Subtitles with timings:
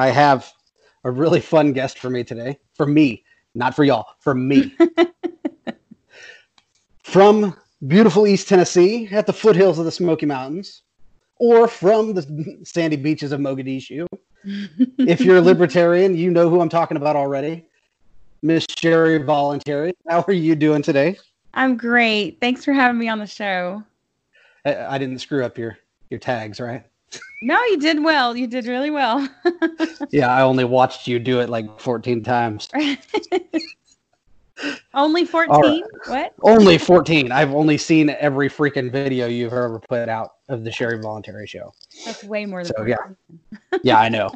[0.00, 0.50] I have
[1.04, 2.58] a really fun guest for me today.
[2.74, 3.22] For me,
[3.54, 4.74] not for y'all, for me.
[7.02, 7.54] from
[7.86, 10.82] beautiful East Tennessee at the foothills of the Smoky Mountains,
[11.36, 14.06] or from the sandy beaches of Mogadishu.
[14.44, 17.66] if you're a libertarian, you know who I'm talking about already.
[18.42, 19.92] Miss Sherry Voluntary.
[20.08, 21.18] How are you doing today?
[21.52, 22.40] I'm great.
[22.40, 23.82] Thanks for having me on the show.
[24.64, 25.76] I, I didn't screw up your
[26.08, 26.84] your tags, right?
[27.42, 28.36] No, you did well.
[28.36, 29.26] You did really well.
[30.10, 32.68] yeah, I only watched you do it like 14 times.
[34.94, 35.58] only 14?
[35.58, 35.82] Right.
[36.06, 36.34] What?
[36.42, 37.32] Only 14.
[37.32, 41.72] I've only seen every freaking video you've ever put out of the Sherry Voluntary Show.
[42.04, 42.96] That's way more than so, yeah.
[43.82, 44.28] yeah, I know.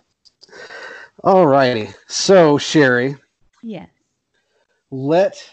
[1.23, 1.91] All righty.
[2.07, 3.17] So, Sherry.
[3.63, 3.91] Yes.
[4.91, 5.51] Let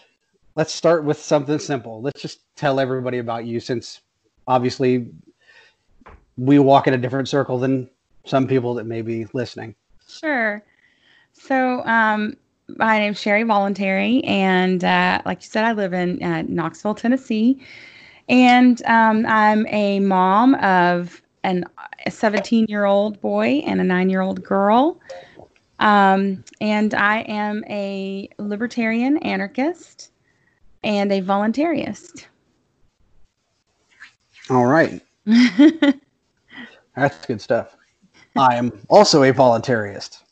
[0.54, 2.00] let's start with something simple.
[2.00, 4.00] Let's just tell everybody about you since
[4.46, 5.08] obviously
[6.42, 7.88] we walk in a different circle than
[8.24, 9.76] some people that may be listening.
[10.08, 10.62] Sure.
[11.32, 12.36] So, um,
[12.76, 17.64] my name's Sherry Voluntary, and uh, like you said, I live in uh, Knoxville, Tennessee,
[18.28, 21.64] and um, I'm a mom of an,
[22.06, 25.00] a 17 year old boy and a nine year old girl.
[25.78, 30.10] Um, and I am a libertarian anarchist
[30.82, 32.26] and a voluntarist.
[34.50, 35.00] All right.
[36.96, 37.76] That's good stuff.
[38.36, 40.22] I am also a voluntarist,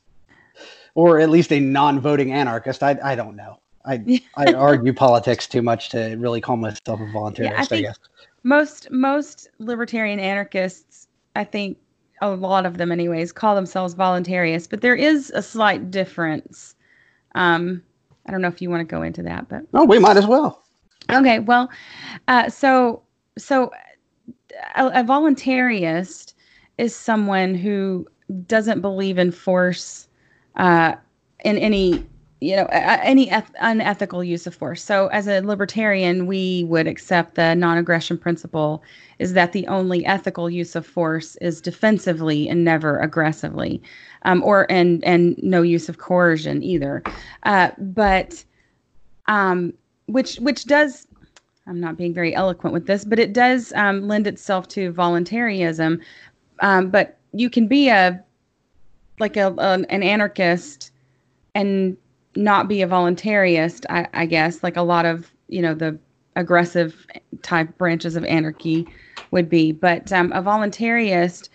[0.95, 2.83] or at least a non-voting anarchist.
[2.83, 3.61] I I don't know.
[3.85, 7.51] I I argue politics too much to really call myself a voluntarist.
[7.51, 7.99] Yeah, I, think I guess
[8.43, 11.79] most most libertarian anarchists, I think
[12.23, 14.69] a lot of them, anyways, call themselves voluntarists.
[14.69, 16.75] But there is a slight difference.
[17.35, 17.83] Um,
[18.27, 20.27] I don't know if you want to go into that, but oh, we might as
[20.27, 20.63] well.
[21.11, 21.71] Okay, well,
[22.29, 23.03] uh, so
[23.39, 23.71] so
[24.77, 26.35] a, a voluntarist
[26.81, 28.07] is someone who
[28.47, 30.09] doesn't believe in force
[30.57, 30.95] uh,
[31.45, 32.05] in any
[32.41, 34.83] you know any eth- unethical use of force.
[34.83, 38.83] So as a libertarian we would accept the non-aggression principle
[39.19, 43.83] is that the only ethical use of force is defensively and never aggressively
[44.23, 47.03] um, or and and no use of coercion either.
[47.43, 48.43] Uh, but
[49.27, 49.75] um,
[50.07, 51.07] which which does
[51.67, 56.01] i'm not being very eloquent with this but it does um, lend itself to voluntarism
[56.61, 58.23] um, but you can be a
[59.19, 60.91] like a, a, an anarchist
[61.55, 61.97] and
[62.37, 63.85] not be a voluntarist.
[63.91, 65.99] I, I guess like a lot of you know the
[66.37, 67.07] aggressive
[67.43, 68.87] type branches of anarchy
[69.31, 69.73] would be.
[69.73, 71.49] But um, a voluntarist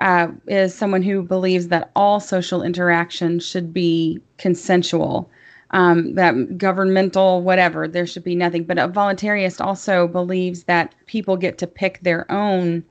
[0.00, 5.30] uh, is someone who believes that all social interaction should be consensual.
[5.72, 8.64] Um, that governmental, whatever, there should be nothing.
[8.64, 12.84] But a voluntarist also believes that people get to pick their own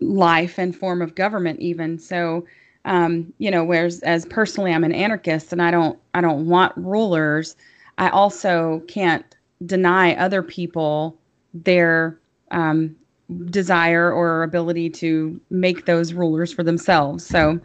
[0.00, 1.98] life and form of government even.
[1.98, 2.44] So
[2.84, 6.76] um, you know whereas as personally i'm an anarchist and i don't i don't want
[6.76, 7.56] rulers
[7.96, 9.24] i also can't
[9.64, 11.16] deny other people
[11.54, 12.18] their
[12.50, 12.94] um,
[13.46, 17.24] desire or ability to make those rulers for themselves.
[17.24, 17.60] So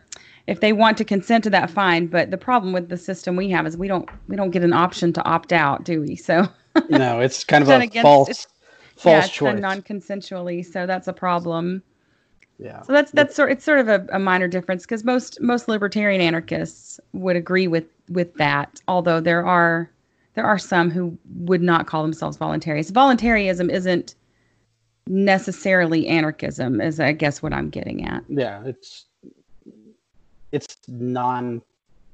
[0.48, 3.50] if they want to consent to that fine but the problem with the system we
[3.50, 6.16] have is we don't we don't get an option to opt out do we?
[6.16, 6.48] So
[6.90, 8.48] no it's kind of a against, false
[8.96, 9.60] false yeah, choice.
[9.60, 11.82] non-consensually so that's a problem
[12.60, 12.82] yeah.
[12.84, 16.22] So that's that's sort it's sort of a, a minor difference because most most libertarian
[16.22, 18.82] anarchists would agree with with that.
[18.88, 19.90] Although there are
[20.36, 22.92] there are some who would not call themselves voluntarists.
[22.92, 24.16] Voluntarism isn't
[25.08, 28.24] necessarily anarchism, is I guess what I'm getting at.
[28.28, 29.06] Yeah, it's
[30.52, 31.62] it's non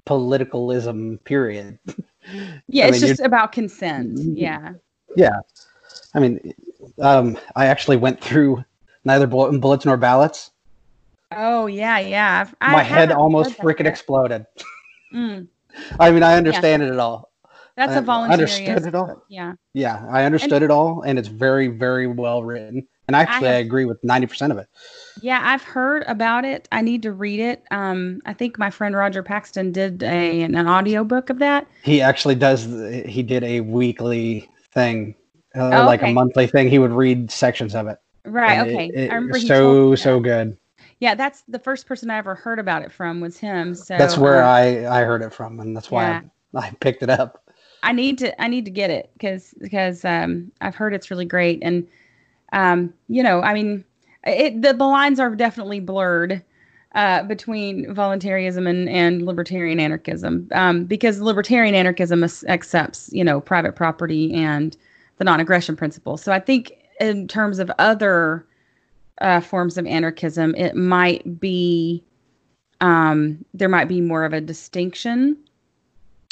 [0.06, 1.80] politicalism period.
[2.68, 4.18] Yeah, I it's mean, just about consent.
[4.18, 4.74] Yeah.
[5.16, 5.42] Yeah.
[6.16, 6.56] I mean,
[7.00, 8.66] um, I actually went through
[9.06, 10.52] neither bullets nor ballots.
[11.32, 12.50] Oh yeah, yeah.
[12.62, 14.46] I My head almost freaking exploded.
[15.14, 15.48] Mm.
[16.00, 16.90] I mean, I understand yeah.
[16.90, 17.32] it at all.
[17.76, 18.68] That's I, a voluntary.
[18.68, 19.24] Understood it all.
[19.28, 19.54] Yeah.
[19.74, 22.88] Yeah, I understood and, it all, and it's very, very well written.
[23.08, 24.68] And actually, I, have, I agree with ninety percent of it.
[25.22, 26.68] Yeah, I've heard about it.
[26.72, 27.64] I need to read it.
[27.70, 31.68] Um, I think my friend Roger Paxton did a an audio book of that.
[31.84, 32.64] He actually does.
[33.06, 35.14] He did a weekly thing,
[35.56, 36.12] uh, oh, like okay.
[36.12, 36.70] a monthly thing.
[36.70, 38.00] He would read sections of it.
[38.26, 38.60] Right.
[38.60, 38.88] And okay.
[38.88, 40.58] It, it, I remember so so good.
[41.00, 43.76] Yeah, that's the first person I ever heard about it from was him.
[43.76, 46.22] So that's where um, I I heard it from, and that's why yeah.
[46.56, 47.44] I, I picked it up.
[47.84, 51.26] I need to I need to get it because because um, I've heard it's really
[51.26, 51.88] great, and
[52.54, 53.84] um, you know, I mean,
[54.26, 56.44] it the, the lines are definitely blurred.
[56.94, 63.76] Uh, between voluntarism and, and libertarian anarchism, um, because libertarian anarchism accepts, you know, private
[63.76, 64.78] property and
[65.18, 66.16] the non-aggression principle.
[66.16, 68.46] So I think in terms of other
[69.22, 72.04] uh, forms of anarchism, it might be
[72.82, 75.38] um, there might be more of a distinction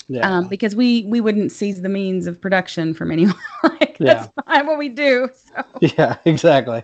[0.07, 0.29] Yeah.
[0.29, 3.35] um, because we we wouldn't seize the means of production from anyone.
[3.63, 4.13] like, Yeah.
[4.13, 5.29] That's not what we do.
[5.33, 6.83] So yeah, exactly.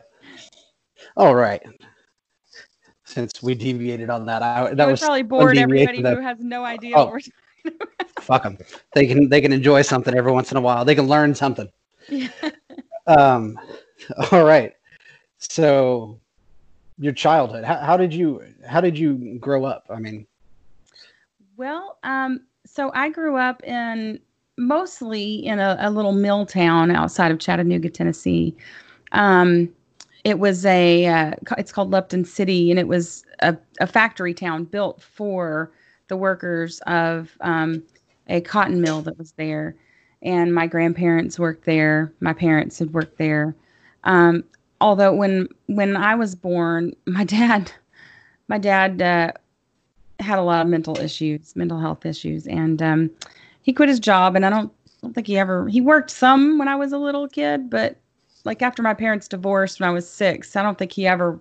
[1.18, 1.62] All right.
[3.06, 6.64] Since we deviated on that, I, that was probably bored everybody that- who has no
[6.64, 7.06] idea Oh.
[7.06, 7.20] what we're
[8.22, 8.58] fuck them.
[8.94, 10.86] They can they can enjoy something every once in a while.
[10.86, 11.70] They can learn something.
[12.08, 12.30] Yeah.
[13.10, 13.60] Um,
[14.32, 14.74] all right.
[15.40, 16.20] So,
[17.00, 17.64] your childhood.
[17.64, 19.86] How, how did you how did you grow up?
[19.90, 20.28] I mean,
[21.58, 24.20] Well, um, so I grew up in
[24.58, 28.56] mostly in a, a little mill town outside of Chattanooga, Tennessee.
[29.14, 29.74] Um,
[30.26, 34.66] it was a uh, it's called Lupton City, and it was a, a factory town
[34.66, 35.72] built for
[36.10, 37.82] the workers of um,
[38.28, 39.76] a cotton mill that was there.
[40.22, 42.12] And my grandparents worked there.
[42.20, 43.56] My parents had worked there.
[44.04, 44.44] Um,
[44.82, 47.72] although when when I was born, my dad
[48.48, 49.32] my dad uh,
[50.20, 53.10] had a lot of mental issues, mental health issues, and um,
[53.62, 54.36] he quit his job.
[54.36, 54.72] And I don't,
[55.02, 57.96] don't think he ever he worked some when I was a little kid, but
[58.44, 61.40] like after my parents divorced when I was six, I don't think he ever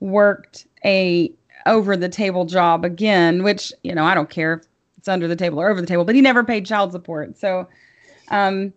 [0.00, 1.32] worked a
[1.66, 3.42] over the table job again.
[3.42, 4.66] Which you know I don't care if
[4.98, 7.68] it's under the table or over the table, but he never paid child support, so.
[8.28, 8.72] Um,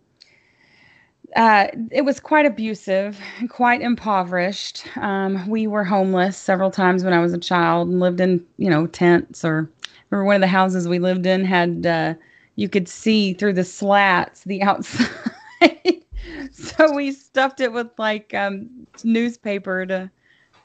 [1.36, 3.20] uh, it was quite abusive,
[3.50, 4.86] quite impoverished.
[4.98, 8.70] Um, we were homeless several times when I was a child and lived in, you
[8.70, 9.44] know, tents.
[9.44, 9.70] Or
[10.10, 12.14] remember one of the houses we lived in had uh,
[12.56, 15.10] you could see through the slats the outside.
[16.52, 18.70] so we stuffed it with like um,
[19.04, 20.10] newspaper to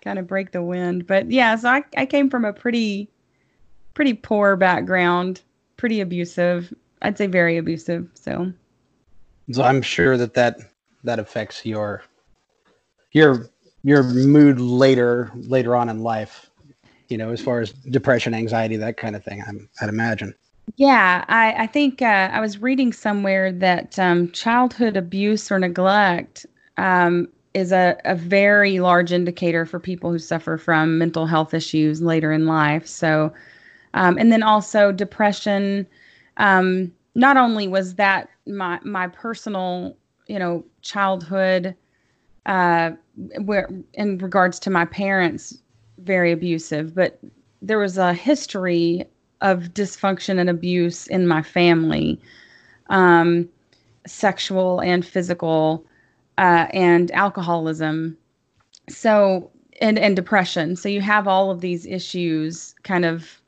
[0.03, 1.05] kind of break the wind.
[1.07, 3.11] But yeah, so I, I came from a pretty,
[3.95, 5.41] pretty poor background,
[5.77, 6.73] pretty abusive.
[7.03, 8.09] I'd say very abusive.
[8.15, 8.53] So.
[9.53, 10.59] So I'm sure that that
[11.05, 12.03] that affects your
[13.13, 13.49] your
[13.83, 16.51] your mood later later on in life.
[17.09, 19.43] You know, as far as depression, anxiety, that kind of thing.
[19.47, 20.33] I'm, I'd imagine.
[20.77, 26.47] Yeah, I, I think uh, I was reading somewhere that um, childhood abuse or neglect
[26.77, 32.01] um, is a, a very large indicator for people who suffer from mental health issues
[32.01, 32.87] later in life.
[32.87, 33.33] So,
[33.95, 35.89] um, and then also depression.
[36.37, 39.97] Um, not only was that my my personal,
[40.27, 41.75] you know, childhood,
[42.47, 42.93] uh,
[43.45, 45.59] where in regards to my parents,
[45.99, 47.19] very abusive, but
[47.63, 49.05] there was a history
[49.41, 52.21] of dysfunction and abuse in my family,
[52.89, 53.49] um,
[54.07, 55.85] sexual and physical,
[56.39, 58.17] uh, and alcoholism.
[58.89, 60.77] So and and depression.
[60.77, 63.40] So you have all of these issues kind of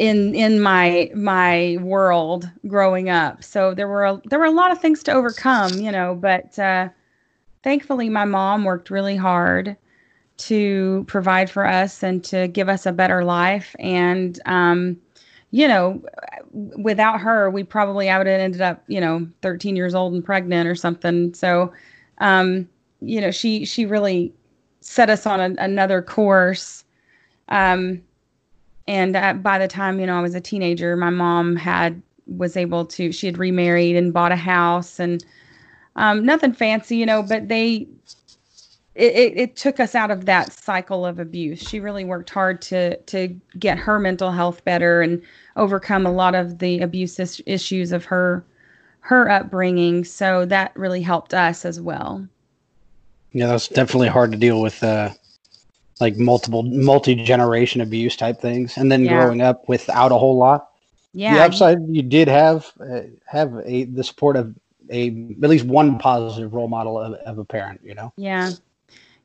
[0.00, 3.44] in in my my world growing up.
[3.44, 6.58] So there were a, there were a lot of things to overcome, you know, but
[6.58, 6.88] uh,
[7.62, 9.76] thankfully my mom worked really hard
[10.38, 13.76] to provide for us and to give us a better life.
[13.78, 14.96] And um,
[15.52, 16.02] you know
[16.52, 20.24] without her we probably I would have ended up you know 13 years old and
[20.24, 21.34] pregnant or something.
[21.34, 21.74] So
[22.18, 22.66] um,
[23.02, 24.32] you know she she really
[24.80, 26.84] set us on a, another course.
[27.50, 28.00] Um,
[28.90, 32.56] and uh, by the time you know I was a teenager my mom had was
[32.56, 35.24] able to she had remarried and bought a house and
[35.96, 37.86] um, nothing fancy you know but they
[38.96, 41.60] it, it, it took us out of that cycle of abuse.
[41.60, 43.28] She really worked hard to to
[43.58, 45.22] get her mental health better and
[45.56, 48.44] overcome a lot of the abuse is- issues of her
[49.00, 50.04] her upbringing.
[50.04, 52.26] So that really helped us as well.
[53.32, 54.82] Yeah, that's definitely hard to deal with.
[54.82, 55.10] Uh,
[56.00, 59.08] like multiple multi generation abuse type things, and then Yeah.
[59.08, 60.68] growing up without a whole lot.
[61.12, 64.54] Yeah, the upside you did have uh, have a the support of
[64.90, 65.08] a
[65.42, 67.80] at least one positive role model of, of a parent.
[67.84, 68.12] You know.
[68.16, 68.52] Yeah.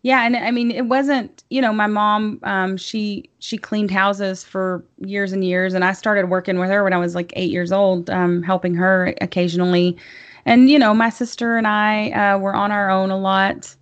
[0.03, 4.43] Yeah, and I mean it wasn't, you know, my mom um she she cleaned houses
[4.43, 7.51] for years and years and I started working with her when I was like 8
[7.51, 9.97] years old, um helping her occasionally.
[10.45, 13.75] And you know, my sister and I uh were on our own a lot.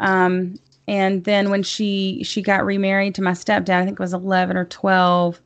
[0.00, 0.58] Um
[0.88, 4.56] and then when she she got remarried to my stepdad, I think it was 11
[4.56, 5.40] or 12,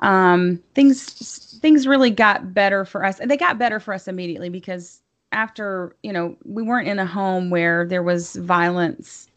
[0.00, 3.20] um things things really got better for us.
[3.20, 5.02] And they got better for us immediately because
[5.32, 9.28] after, you know, we weren't in a home where there was violence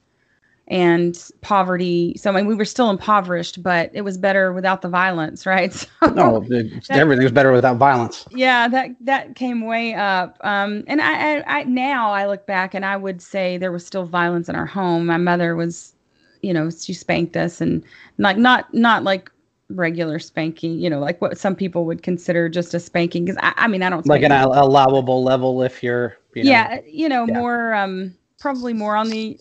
[0.67, 2.15] and poverty.
[2.17, 5.73] So I mean, we were still impoverished, but it was better without the violence, right?
[5.73, 8.27] So, No, it- everything's better without violence.
[8.29, 10.37] yeah, that that came way up.
[10.41, 13.85] Um, and I, I, I now I look back and I would say there was
[13.85, 15.05] still violence in our home.
[15.05, 15.95] My mother was,
[16.41, 17.83] you know, she spanked us and
[18.17, 19.29] like not not like
[19.69, 23.25] regular spanking, you know, like what some people would consider just a spanking.
[23.25, 26.17] Because I, I mean, I don't Like an allowable level if you're.
[26.33, 27.33] You know, yeah, you know, yeah.
[27.33, 29.39] more um probably more on the,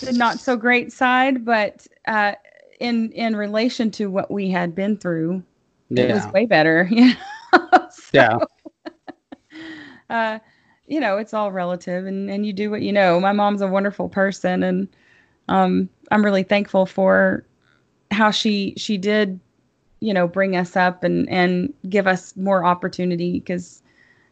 [0.00, 2.32] the not so great side, but uh
[2.80, 5.42] in in relation to what we had been through,
[5.88, 6.04] yeah.
[6.04, 6.88] it was way better.
[6.90, 7.88] You know?
[7.90, 8.38] so, yeah.
[10.10, 10.38] uh,
[10.86, 13.20] you know, it's all relative, and and you do what you know.
[13.20, 14.88] My mom's a wonderful person, and
[15.48, 17.46] um, I'm really thankful for
[18.10, 19.38] how she she did,
[20.00, 23.82] you know, bring us up and and give us more opportunity because,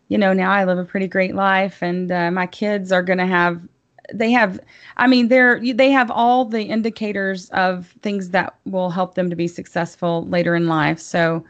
[0.09, 3.26] you know, now I live a pretty great life, and uh, my kids are gonna
[3.26, 3.62] have
[4.12, 4.61] they have
[4.97, 9.37] i mean they're they have all the indicators of things that will help them to
[9.37, 10.99] be successful later in life.
[10.99, 11.45] So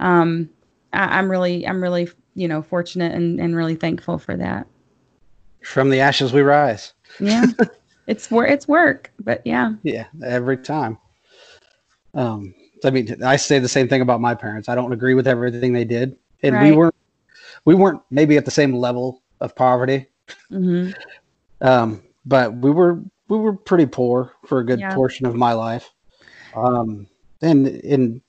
[0.00, 0.48] um
[0.92, 4.66] I, i'm really i'm really you know fortunate and, and really thankful for that.
[5.64, 6.92] From the ashes we rise.
[7.20, 7.46] yeah.
[8.06, 9.74] It's work it's work but yeah.
[9.82, 10.96] Yeah, every time.
[12.14, 14.68] Um, I mean, I say the same thing about my parents.
[14.68, 16.94] I don't agree with everything they did, and we weren't
[17.64, 20.06] we weren't maybe at the same level of poverty,
[20.50, 20.90] hmm
[21.60, 24.94] um, but we were we were pretty poor for a good Yeah.
[24.94, 25.90] portion of my life.
[26.54, 27.06] Um,
[27.42, 28.22] and in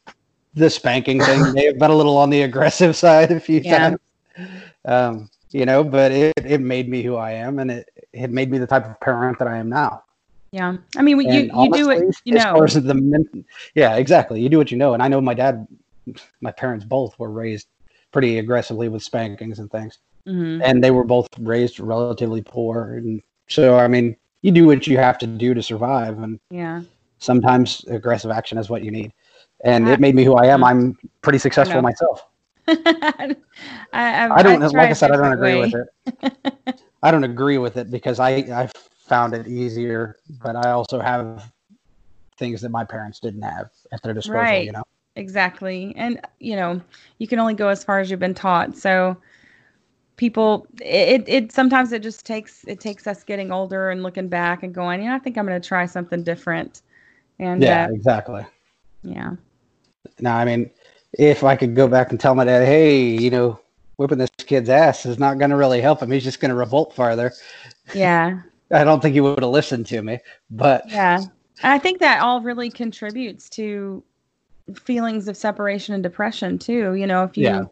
[0.53, 3.95] the spanking thing may have been a little on the aggressive side a few Yeah.
[3.95, 3.98] times.
[4.86, 8.51] Um, you know, but it, it made me who I am, and it, it made
[8.51, 10.03] me the type of parent that I am now.
[10.51, 13.45] yeah i mean you you do it honestly, you know the men-
[13.75, 14.41] yeah, exactly.
[14.41, 15.67] You do what you know, and I know my dad,
[16.41, 17.67] my parents both were raised
[18.12, 23.21] pretty aggressively with spankings and things, hmm and they were both raised relatively poor, and
[23.48, 26.81] so I mean, you do what you have to do to survive, and yeah
[27.19, 29.13] sometimes aggressive action is what you need.
[29.63, 30.63] And it made me who I am.
[30.63, 32.25] I'm pretty successful myself.
[32.67, 33.36] I,
[33.91, 35.59] I, I don't, like I said, I don't agree way.
[35.59, 36.79] with it.
[37.03, 38.69] I don't agree with it because I I
[39.07, 41.51] found it easier, but I also have
[42.38, 44.39] things that my parents didn't have at their disposal.
[44.39, 44.65] Right.
[44.65, 44.83] You know.
[45.15, 45.93] Exactly.
[45.98, 46.79] And you know,
[47.17, 48.77] you can only go as far as you've been taught.
[48.77, 49.17] So
[50.19, 54.63] people it it sometimes it just takes it takes us getting older and looking back
[54.63, 56.81] and going, you know I think I'm going to try something different.
[57.39, 58.45] And Yeah, uh, exactly.
[59.01, 59.35] yeah.
[60.19, 60.69] Now, I mean,
[61.13, 63.59] if I could go back and tell my dad, hey, you know,
[63.97, 66.11] whipping this kid's ass is not going to really help him.
[66.11, 67.31] He's just going to revolt farther.
[67.93, 68.41] Yeah.
[68.71, 70.19] I don't think he would have listened to me.
[70.51, 71.25] But Yeah.
[71.63, 74.03] I think that all really contributes to
[74.75, 76.93] feelings of separation and depression too.
[76.93, 77.63] You know, if you Yeah.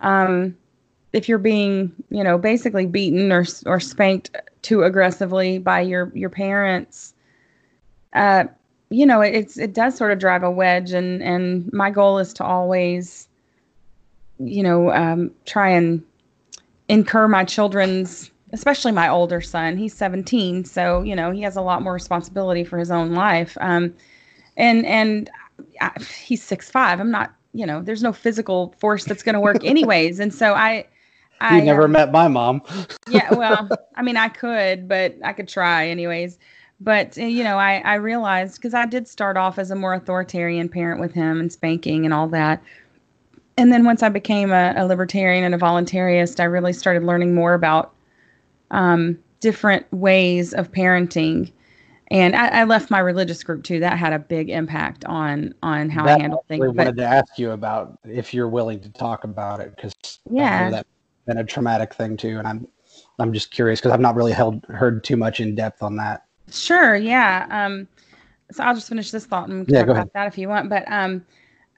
[0.00, 0.56] um
[1.12, 6.30] if you're being, you know, basically beaten or or spanked too aggressively by your your
[6.30, 7.14] parents,
[8.12, 8.44] uh
[8.90, 10.92] you know, it, it's it does sort of drive a wedge.
[10.92, 13.28] And and my goal is to always
[14.38, 16.02] you know, um try and
[16.88, 19.76] incur my children's especially my older son.
[19.76, 23.56] He's 17 so you know he has a lot more responsibility for his own life.
[23.60, 23.94] Um
[24.56, 25.30] and and
[25.80, 25.90] I,
[26.22, 27.00] he's six five.
[27.00, 30.20] I'm not you know there's no physical force that's going to work anyways.
[30.20, 30.86] And so i
[31.40, 32.62] i you never um, met my mom.
[33.08, 36.38] yeah well i mean i could but i could try anyways.
[36.80, 39.94] But uh, you know i i realized because i did start off as a more
[39.94, 42.62] authoritarian parent with him and spanking and all that.
[43.56, 47.34] And then once i became a, a libertarian and a voluntarist i really started learning
[47.34, 47.94] more about
[48.70, 51.50] um, different ways of parenting.
[52.10, 53.80] And I, I left my religious group too.
[53.80, 56.96] That had a big impact on on how That i handle I things wanted but
[56.96, 59.92] to ask you about if you're willing to talk about it because
[60.30, 60.70] Yeah.
[60.70, 60.88] that's
[61.28, 62.66] been a traumatic thing too, and I'm
[63.20, 66.24] I'm just curious because I've not really held heard too much in depth on that.
[66.50, 67.46] Sure, yeah.
[67.50, 67.86] Um,
[68.50, 70.10] so I'll just finish this thought and Yeah, talk about ahead.
[70.14, 70.70] that if you want.
[70.70, 71.24] But um,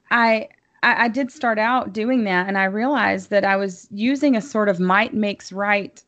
[0.09, 0.47] I,
[0.83, 4.41] I I did start out doing that, and I realized that I was using a
[4.41, 6.01] sort of might makes right,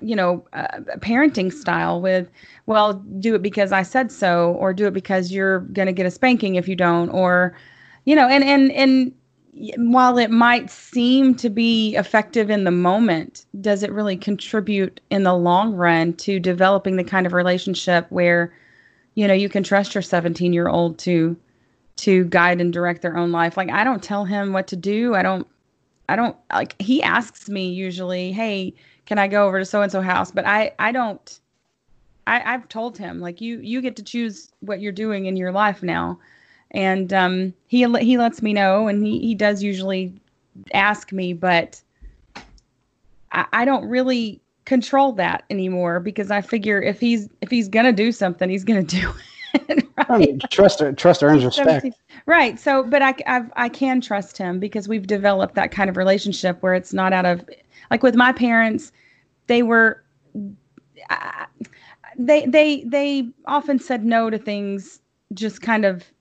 [0.00, 2.28] you know, uh, parenting style with,
[2.66, 6.10] well, do it because I said so, or do it because you're gonna get a
[6.10, 7.54] spanking if you don't, or,
[8.06, 9.12] you know, and and and
[9.52, 15.24] while it might seem to be effective in the moment, does it really contribute in
[15.24, 18.52] the long run to developing the kind of relationship where,
[19.14, 21.36] you know, you can trust your 17 year old to
[21.94, 23.56] to guide and direct their own life?
[23.56, 25.14] Like I don't tell him what to do.
[25.14, 25.46] I don't
[26.08, 28.74] I don't like he asks me usually, "Hey,
[29.06, 31.40] can I go over to so and so house?" But I I don't
[32.26, 35.52] I I've told him like you you get to choose what you're doing in your
[35.52, 36.18] life now
[36.72, 40.12] and um, he he lets me know, and he he does usually
[40.74, 41.80] ask me, but
[43.30, 47.92] I, I don't really control that anymore because I figure if he's if he's gonna
[47.92, 49.12] do something, he's gonna do
[49.54, 49.86] it.
[49.98, 50.18] I Right.
[50.28, 51.86] mean, trust trust earns respect.
[52.26, 52.58] Right.
[52.58, 56.62] So, but I, I've, I can trust him because we've developed that kind of relationship
[56.62, 57.44] where it's not out of,
[57.90, 58.92] like with my parents,
[59.46, 60.02] they were,
[61.10, 61.46] I-
[62.18, 65.00] they, they, they often said no to things
[65.34, 66.11] just kind of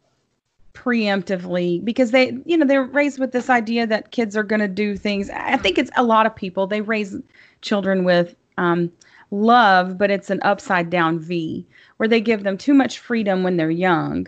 [0.73, 4.67] preemptively because they, you know, they're raised with this idea that kids are going to
[4.67, 5.29] do things.
[5.29, 7.15] I think it's a lot of people, they raise
[7.61, 8.91] children with, um,
[9.31, 11.65] love, but it's an upside down V
[11.97, 14.27] where they give them too much freedom when they're young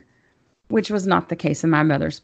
[0.73, 2.21] which was not the case in my mother's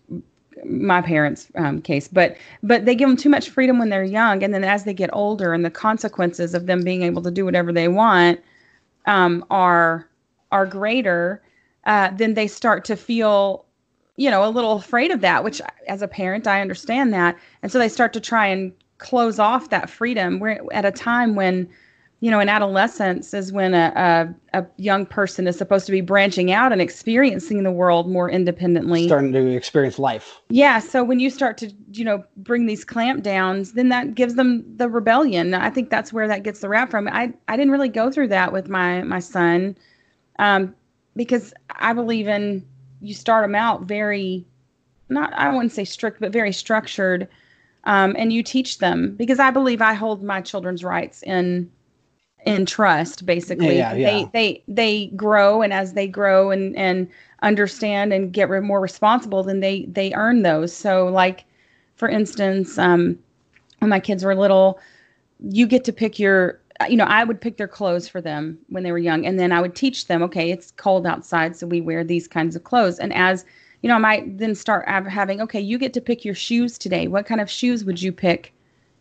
[0.65, 4.43] my parents um, case but but they give them too much freedom when they're young
[4.43, 7.45] and then as they get older and the consequences of them being able to do
[7.45, 8.39] whatever they want
[9.05, 10.09] um, are
[10.51, 11.41] are greater
[11.85, 13.65] uh, then they start to feel
[14.19, 17.37] you know a little afraid of that which as a parent i understand that.
[17.63, 20.39] And so they start to try and close off that freedom.
[20.39, 21.69] We're at a time when
[22.19, 26.01] you know in adolescence is when a, a, a young person is supposed to be
[26.01, 29.07] branching out and experiencing the world more independently.
[29.07, 30.41] Starting to experience life.
[30.49, 34.35] Yeah so when you start to you know bring these clamp downs then that gives
[34.35, 35.53] them the rebellion.
[35.53, 37.07] I think that's where that gets the rap from.
[37.07, 39.77] I i didn't really go through that with my my son
[40.39, 40.75] um
[41.15, 42.65] because i believe in
[43.01, 44.45] you start them out very
[45.09, 47.27] not i wouldn't say strict but very structured
[47.85, 51.69] um, and you teach them because i believe i hold my children's rights in
[52.45, 54.09] in trust basically Yeah, yeah.
[54.09, 57.07] they they they grow and as they grow and and
[57.41, 61.45] understand and get re- more responsible then they they earn those so like
[61.95, 63.17] for instance um
[63.79, 64.79] when my kids were little
[65.49, 68.83] you get to pick your you know i would pick their clothes for them when
[68.83, 71.81] they were young and then i would teach them okay it's cold outside so we
[71.81, 72.99] wear these kinds of clothes.
[72.99, 73.43] And as
[73.81, 77.07] you know i might then start having okay you get to pick your shoes today.
[77.07, 78.53] What kind of shoes would you pick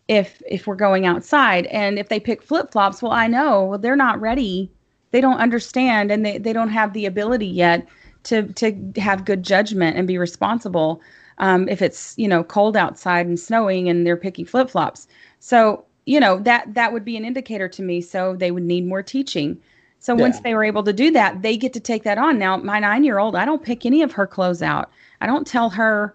[0.09, 1.67] if if we're going outside?
[1.67, 4.71] And if they pick flip-flops well i know well they're not ready.
[5.11, 7.87] They don't understand and they, they don't have the ability yet
[8.25, 11.01] to to have good judgment and be responsible
[11.39, 15.07] um, if it's you know cold outside and snowing and they're picking flip-flops.
[15.41, 18.87] So you know that that would be an indicator to me so they would need
[18.87, 19.61] more teaching.
[20.01, 20.23] So Yeah.
[20.23, 22.39] once they were able to do that they get to take that on.
[22.39, 24.91] Now my nine year old i don't pick any of her clothes out.
[25.21, 26.15] I don't tell her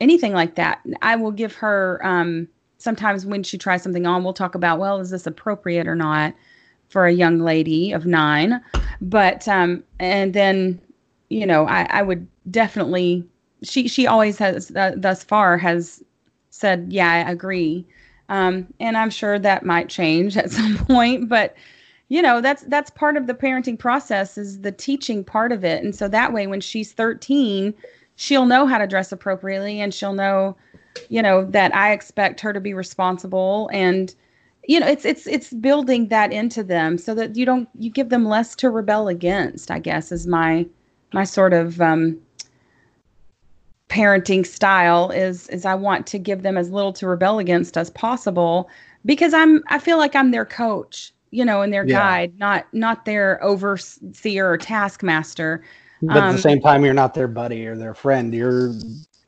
[0.00, 0.80] anything like that.
[1.02, 4.98] I will give her um, sometimes when she tries something on we'll talk about well
[5.00, 6.34] is this appropriate or not
[6.88, 8.60] for a young lady of nine?
[9.02, 10.80] But um and then
[11.28, 13.24] you know i i would definitely
[13.62, 16.02] she she always has uh, thus far has
[16.50, 17.84] said yeah i agree
[18.28, 21.54] um and i'm sure that might change at some point but
[22.08, 25.82] you know that's that's part of the parenting process is the teaching part of it.
[25.82, 27.74] And so that way when she's 13
[28.16, 30.56] she'll know how to dress appropriately and she'll know
[31.08, 34.14] you know that i expect her to be responsible and
[34.66, 38.10] you know it's it's it's building that into them so that you don't you give
[38.10, 40.64] them less to rebel against i guess is my
[41.12, 42.16] my sort of um
[43.94, 47.90] parenting style is is i want to give them as little to rebel against as
[47.90, 48.68] possible
[49.04, 51.98] because i'm i feel like i'm their coach you know and their Yeah.
[52.00, 55.62] guide not not their overseer or taskmaster.
[56.02, 58.34] But at Um, the same time you're not their buddy or their friend.
[58.34, 58.72] You're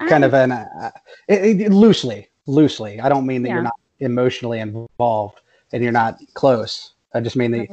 [0.01, 0.91] I- kind of an uh,
[1.29, 3.01] it, it- loosely loosely.
[3.01, 3.55] I don't mean that Yeah.
[3.55, 5.41] you're not emotionally involved
[5.73, 6.95] and you're not close.
[7.15, 7.69] I just mean that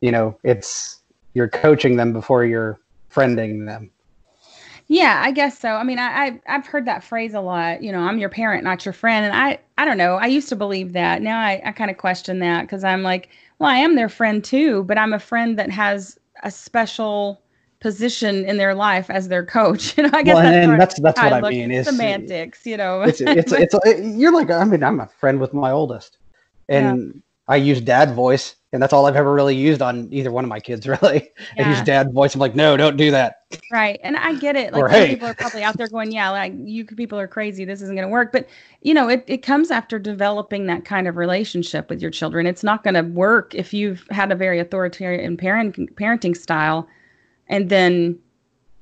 [0.00, 1.02] you know it's
[1.34, 2.78] you're coaching them before you're
[3.14, 3.90] friending them
[4.90, 5.68] Yeah, I guess so.
[5.68, 7.82] I mean, I, I I've heard that phrase a lot.
[7.82, 9.26] You know, I'm your parent, not your friend.
[9.26, 10.14] And I I don't know.
[10.14, 11.20] I used to believe that.
[11.20, 14.42] Now I I kind of question that because I'm like, well, I am their friend
[14.42, 17.42] too, but I'm a friend that has a special
[17.80, 19.94] position in their life as their coach.
[19.98, 22.64] You know, I guess Well, that's, and that's that's what i mean is semantics.
[22.64, 23.74] You know, it's it's it's
[24.16, 26.16] you're like i mean i'm a friend with my oldest
[26.68, 30.44] and i use dad voice and that's all i've ever really used on either one
[30.44, 33.36] of my kids really i use dad voice i'm like no don't do that
[33.72, 33.98] Right.
[34.02, 34.72] And I get it.
[34.78, 35.08] Like Or, hey.
[35.08, 37.64] people are probably out there going, yeah, like you people are crazy.
[37.64, 38.32] This isn't going to work.
[38.32, 38.46] But,
[38.82, 42.46] you know, it, it comes after developing that kind of relationship with your children.
[42.46, 46.86] It's not going to work if you've had a very authoritarian parent, parenting style
[47.48, 48.18] and then,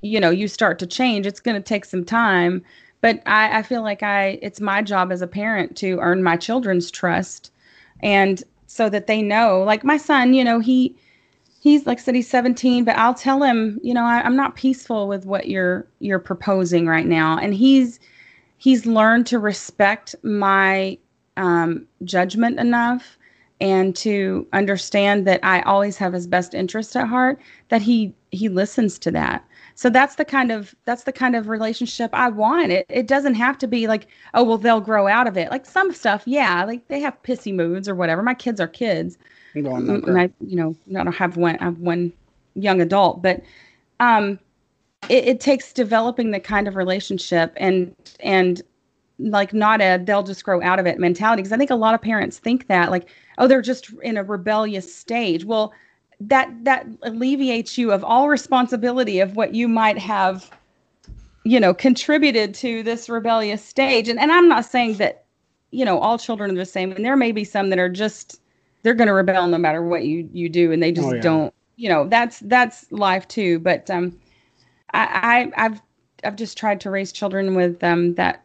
[0.01, 1.27] you know, you start to change.
[1.27, 2.65] It's going to take some time.
[3.01, 6.37] But I, I feel like I, it's my job as a parent to earn my
[6.37, 7.53] children's trust.
[8.01, 8.43] And
[8.77, 10.95] so that they know, like my son, you know, he,
[11.61, 14.55] he's like I said he's 17 but i'll tell him you know I, i'm not
[14.55, 17.39] peaceful with what you're you're proposing right now.
[17.39, 17.99] And he's
[18.59, 20.97] he's learned to respect my
[21.37, 23.19] um, judgment enough
[23.61, 28.49] and to understand that i always have his best interest at heart that he he
[28.49, 29.45] listens to that
[29.77, 32.73] so that's the kind of that's the kind of relationship i want.
[32.73, 35.51] It it doesn't have to be like oh well they'll grow out of it.
[35.51, 38.23] Like some stuff yeah like they have pissy moods or whatever.
[38.23, 39.17] My kids are kids.
[39.55, 42.13] Mm, and I, you know, I don't have one, I have one
[42.55, 43.43] young adult, but
[44.01, 44.39] um,
[45.09, 48.63] it, it takes developing the kind of relationship and and
[49.19, 51.41] like not a they'll just grow out of it mentality.
[51.41, 53.09] Because I think a lot of parents think that like
[53.39, 55.45] oh they're just in a rebellious stage.
[55.45, 55.73] Well,
[56.21, 60.51] that that alleviates you of all responsibility of what you might have
[61.45, 64.09] you know contributed to this rebellious stage.
[64.09, 65.25] And and I'm not saying that
[65.71, 66.93] you know all children are the same.
[66.93, 68.41] And there may be some that are just
[68.83, 71.21] they're going to rebel no matter what you you do and they just Oh, yeah.
[71.23, 73.59] don't you know that's that's life too.
[73.59, 74.19] But um
[74.93, 75.81] i, I i've
[76.25, 78.43] I've just tried to raise children with um, that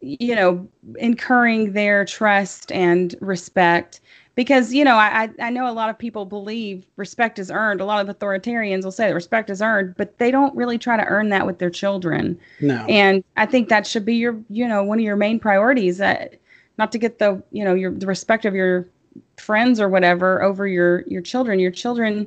[0.00, 0.66] you know
[0.98, 4.00] incurring their trust and respect
[4.40, 7.82] because you know I, I know a lot of people believe respect is earned.
[7.82, 10.96] A lot of authoritarians will say that respect is earned but they don't really try
[10.96, 12.40] to earn that with their children.
[12.62, 12.86] No.
[12.88, 16.40] And i think that should be your you know one of your main priorities that
[16.78, 18.88] not to get the you know your the respect of your
[19.36, 21.60] friends or whatever over your your children.
[21.60, 22.26] Your children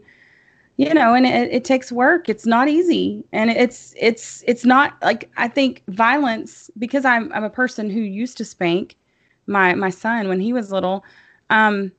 [0.78, 2.30] you know and it, it takes work.
[2.30, 3.26] It's not easy.
[3.32, 8.02] And it's it's it's not like i think violence because i'm i'm a person who
[8.02, 8.98] used to spank
[9.48, 11.04] my my son when he was little
[11.50, 11.92] um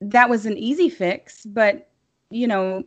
[0.00, 1.88] that was an easy fix but
[2.30, 2.84] you know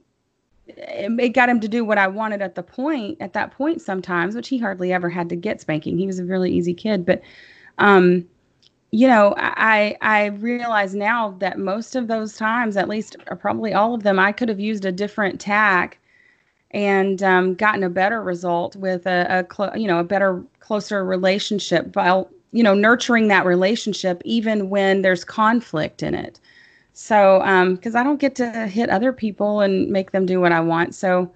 [0.68, 3.82] it, it got him to do what i wanted at the point at that point
[3.82, 7.06] sometimes which he hardly ever had to get spanking he was a really easy kid
[7.06, 7.22] but
[7.78, 8.26] um
[8.92, 13.74] you know, I I realize now that most of those times, at least or probably
[13.74, 15.98] all of them, I could have used a different tack
[16.72, 21.06] and um, gotten a better result with a, a clo- you know a better closer
[21.06, 26.40] relationship while you know nurturing that relationship even when there's conflict in it.
[26.94, 30.40] So um because um, I don't get to hit other people and make them do
[30.40, 31.32] what I want, so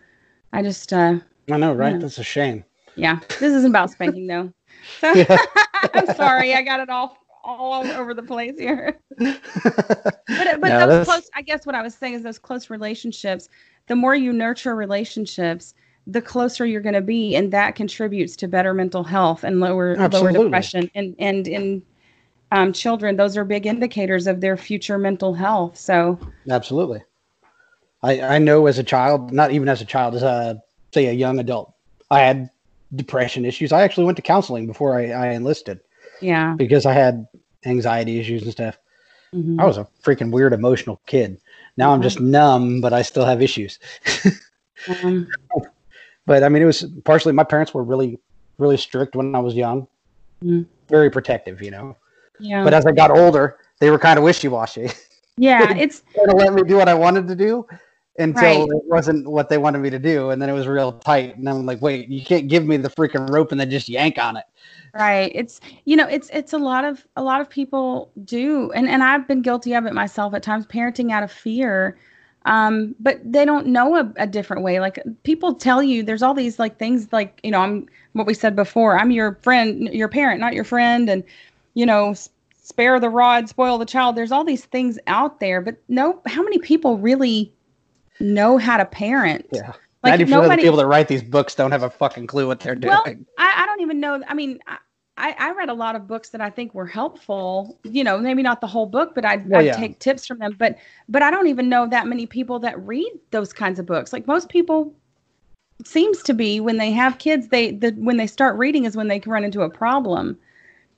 [0.54, 1.20] I just uh,
[1.52, 2.00] I know, right?
[2.00, 2.64] That's a shame.
[2.96, 4.52] Yeah, this isn't about spanking though.
[5.02, 5.38] So yeah.
[5.96, 9.00] I'm sorry, I got it all all over the place here.
[9.18, 9.42] but
[10.28, 13.50] but no, those close, I guess what I was saying is those close relationships.
[13.88, 15.74] The more you nurture relationships,
[16.06, 19.96] the closer you're going to be, and that contributes to better mental health and lower
[19.98, 20.34] Absolutely.
[20.34, 20.92] lower depression.
[20.94, 21.82] And and in
[22.52, 25.78] um, children, those are big indicators of their future mental health.
[25.78, 27.04] So absolutely,
[28.04, 30.62] I I know as a child, not even as a child, as a
[30.94, 31.74] say a young adult,
[32.10, 32.50] I had
[32.96, 33.72] depression issues.
[33.72, 35.80] I actually went to counseling before I, I enlisted.
[36.22, 36.56] Yeah.
[36.58, 37.28] Because I had
[37.66, 38.78] anxiety issues and stuff.
[39.34, 39.60] Mm-hmm.
[39.60, 41.40] I was a freaking weird emotional kid.
[41.78, 41.96] Now mm-hmm.
[41.96, 43.80] I'm just numb, but I still have issues.
[45.04, 45.28] um,
[46.26, 48.20] but I mean, it was partially my parents were really,
[48.58, 49.88] really strict when I was young,
[50.44, 50.64] mm-hmm.
[50.88, 51.98] very protective, you know.
[52.40, 52.64] Yeah.
[52.64, 54.90] But as I got older, they were kind of wishy washy.
[55.38, 57.68] Yeah, it's to let me do what I wanted to do
[58.18, 58.70] until right.
[58.70, 61.36] it wasn't what they wanted me to do, and then it was real tight.
[61.36, 64.18] And I'm like, wait, you can't give me the freaking rope and then just yank
[64.18, 64.46] on it
[64.96, 68.88] right it's you know it's it's a lot of a lot of people do and
[68.88, 71.98] and i've been guilty of it myself at times parenting out of fear
[72.46, 76.34] um but they don't know a, a different way like people tell you there's all
[76.34, 80.08] these like things like you know i'm what we said before i'm your friend your
[80.08, 81.24] parent not your friend and
[81.76, 82.16] you know
[82.62, 86.42] spare the rod spoil the child there's all these things out there but no how
[86.42, 87.54] many people really
[88.20, 89.74] know how to parent yeah
[90.06, 92.46] like 90% nobody, of the people that write these books don't have a fucking clue
[92.46, 92.94] what they're doing.
[92.94, 94.22] Well, I, I don't even know.
[94.28, 94.60] I mean,
[95.18, 97.80] I, I read a lot of books that I think were helpful.
[97.84, 99.78] You know, maybe not the whole book, but I'd, well, I'd yeah.
[99.78, 100.56] take tips from them.
[100.58, 100.78] But
[101.10, 104.14] but I don't even know that many people that read those kinds of books.
[104.14, 104.94] Like most people
[105.84, 109.08] seems to be when they have kids, they the when they start reading is when
[109.08, 110.38] they can run into a problem.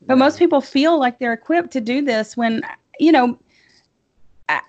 [0.01, 2.62] But most people feel like they're equipped to do this when
[2.99, 3.38] you know.
[4.49, 4.62] I,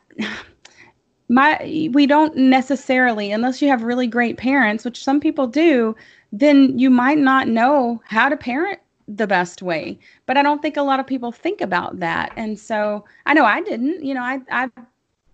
[1.30, 5.94] my we don't necessarily unless you have really great parents which some people do
[6.32, 9.98] then you might not know how to parent the best way.
[10.26, 12.32] But I don't think a lot of people think about that.
[12.36, 14.68] And so I know I didn't, you know, I, I,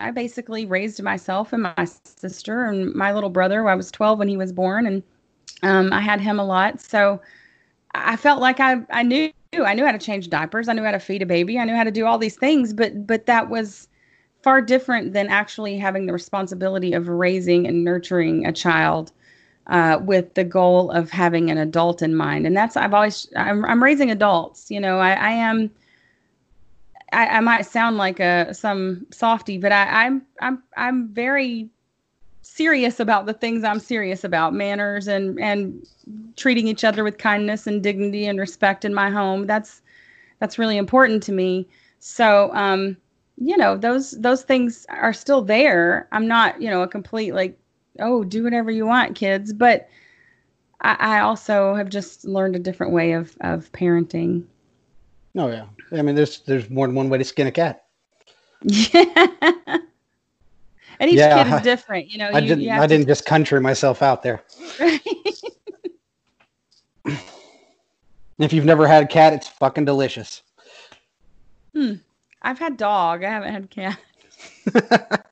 [0.01, 3.69] I basically raised myself and my sister and my little brother.
[3.69, 5.03] I was 12 when he was born and
[5.63, 6.81] um, I had him a lot.
[6.81, 7.21] So
[7.95, 10.69] I felt like I, I knew, I knew how to change diapers.
[10.69, 11.59] I knew how to feed a baby.
[11.59, 13.89] I knew how to do all these things, but, but that was
[14.43, 19.13] far different than actually having the responsibility of raising and nurturing a child
[19.69, 22.47] uh, with the goal of having an adult in mind.
[22.47, 25.71] And that's, I've always, I'm, I'm raising adults, you know, I, I am,
[27.13, 31.71] I, I might sound like a, some softy, but I, I'm, I'm, I'm very
[32.45, 35.87] serious about the things I'm serious about, manners and, and
[36.37, 39.47] treating each other with kindness and dignity and respect in my home.
[39.47, 39.83] That's,
[40.39, 41.67] that's really important to me.
[41.99, 42.97] So, um,
[43.37, 46.07] you know, those, those things are still there.
[46.13, 47.59] I'm not, you know, a complete like
[48.01, 49.53] oh, do whatever you want, kids.
[49.53, 49.89] But
[50.81, 54.45] I, I also have just learned a different way of of parenting.
[55.37, 57.85] Oh yeah, I mean, there's there's more than one way to skin a cat.
[58.63, 59.79] Yeah.
[61.01, 62.31] and each yeah, kid is different, you know.
[62.33, 62.65] I you, didn't.
[62.65, 64.43] You I didn't just country myself out there.
[68.39, 70.43] if you've never had a cat, it's fucking delicious.
[71.75, 71.95] Hmm.
[72.43, 73.25] I've had dog.
[73.25, 73.99] I haven't had cat.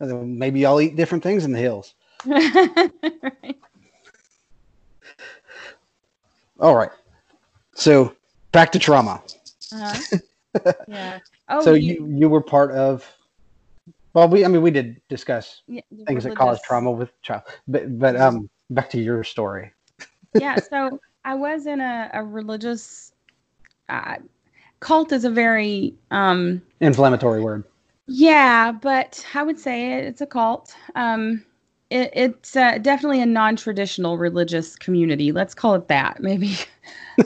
[0.00, 1.94] Maybe i'll eat different things in the hills.
[2.26, 3.56] right.
[6.58, 6.90] All right.
[7.74, 8.14] So
[8.52, 9.22] back to trauma.
[9.72, 10.72] Uh-huh.
[10.88, 11.18] Yeah.
[11.48, 13.10] Oh, so you, you were part of.
[14.14, 17.98] Well, we I mean we did discuss yeah, things that cause trauma with child, but
[17.98, 19.72] but um back to your story.
[20.34, 23.12] yeah, so I was in a, a religious
[23.88, 24.16] uh,
[24.80, 27.64] cult is a very um, inflammatory word.
[28.06, 30.74] Yeah, but I would say it, it's a cult.
[30.96, 31.44] Um,
[31.90, 35.30] it, it's uh, definitely a non-traditional religious community.
[35.32, 36.56] Let's call it that, maybe.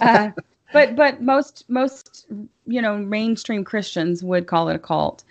[0.01, 0.33] Uh,
[0.72, 2.27] but but most most
[2.66, 5.22] you know mainstream Christians would call it a cult,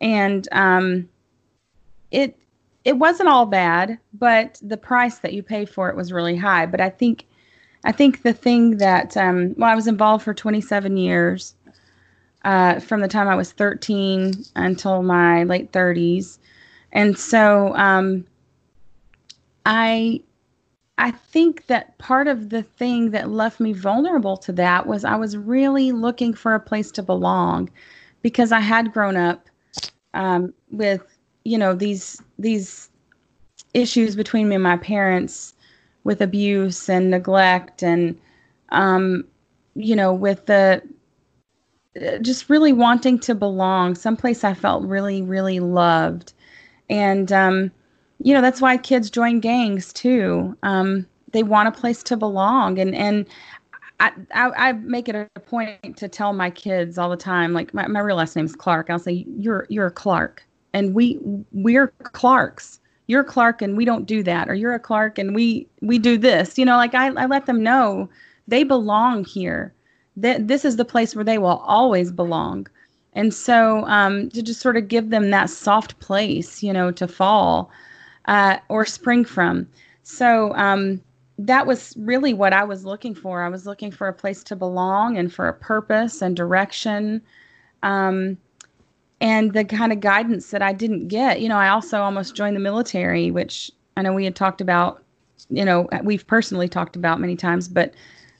[0.00, 1.08] and um,
[2.10, 2.36] it
[2.84, 6.66] it wasn't all bad, but the price that you pay for it was really high.
[6.66, 7.26] But I think
[7.84, 11.54] I think the thing that um, well, I was involved for 27 years,
[12.44, 16.38] uh, from the time I was 13 until my late 30s,
[16.92, 18.26] and so um,
[19.66, 20.22] I
[20.96, 25.16] I think that part of the thing that left me vulnerable to that was I
[25.16, 27.70] was really looking for a place to belong
[28.22, 29.49] because I had grown up
[30.14, 31.02] um, with
[31.44, 32.90] you know these these
[33.74, 35.54] issues between me and my parents
[36.04, 38.18] with abuse and neglect and
[38.70, 39.24] um,
[39.74, 40.82] you know with the
[42.22, 46.32] just really wanting to belong someplace I felt really really loved.
[46.88, 47.70] And um,
[48.18, 50.56] you know that's why kids join gangs too.
[50.62, 53.26] Um, they want a place to belong and and
[54.00, 57.74] I, I, I make it a point to tell my kids all the time like
[57.74, 58.88] my, my real last name is clark.
[58.88, 60.42] I'll say you're you're a clark.
[60.72, 61.18] And we
[61.52, 62.80] we're clarks.
[63.08, 64.48] You're clark and we don't do that.
[64.48, 66.58] Or you're a clark and we we do this.
[66.58, 68.08] You know like i, I let them know
[68.48, 69.74] they belong here.
[70.16, 72.66] That this is the place where they will always belong.
[73.12, 77.06] And so um, to just sort of give them that soft place you know to
[77.06, 77.70] fall
[78.24, 79.68] uh, or spring from.
[80.04, 81.02] So um,
[81.46, 83.42] that was really what I was looking for.
[83.42, 87.22] I was looking for a place to belong and for a purpose and direction.
[87.82, 88.36] Um,
[89.20, 91.40] and the kind of guidance that I didn't get.
[91.40, 95.02] You know, I also almost joined the military, which I know we had talked about,
[95.50, 97.94] you know, we've personally talked about many times, but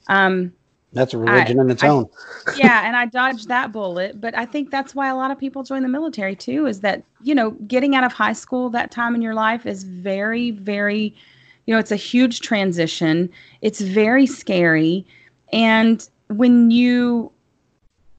[0.07, 0.51] um,
[0.93, 2.09] that's a religion I, in its I, own.
[2.57, 5.63] yeah, and I dodged that bullet, but I think that's why a lot of people
[5.63, 6.65] join the military too.
[6.65, 9.83] Is that you know getting out of high school that time in your life is
[9.83, 11.15] very, very,
[11.65, 13.29] you know, it's a huge transition.
[13.61, 15.05] It's very scary,
[15.51, 17.31] and when you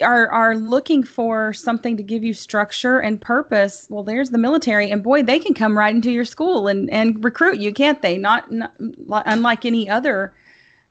[0.03, 4.91] are are looking for something to give you structure and purpose, well, there's the military,
[4.91, 8.19] and boy, they can come right into your school and and recruit you, can't they?
[8.19, 10.35] Not, not unlike any other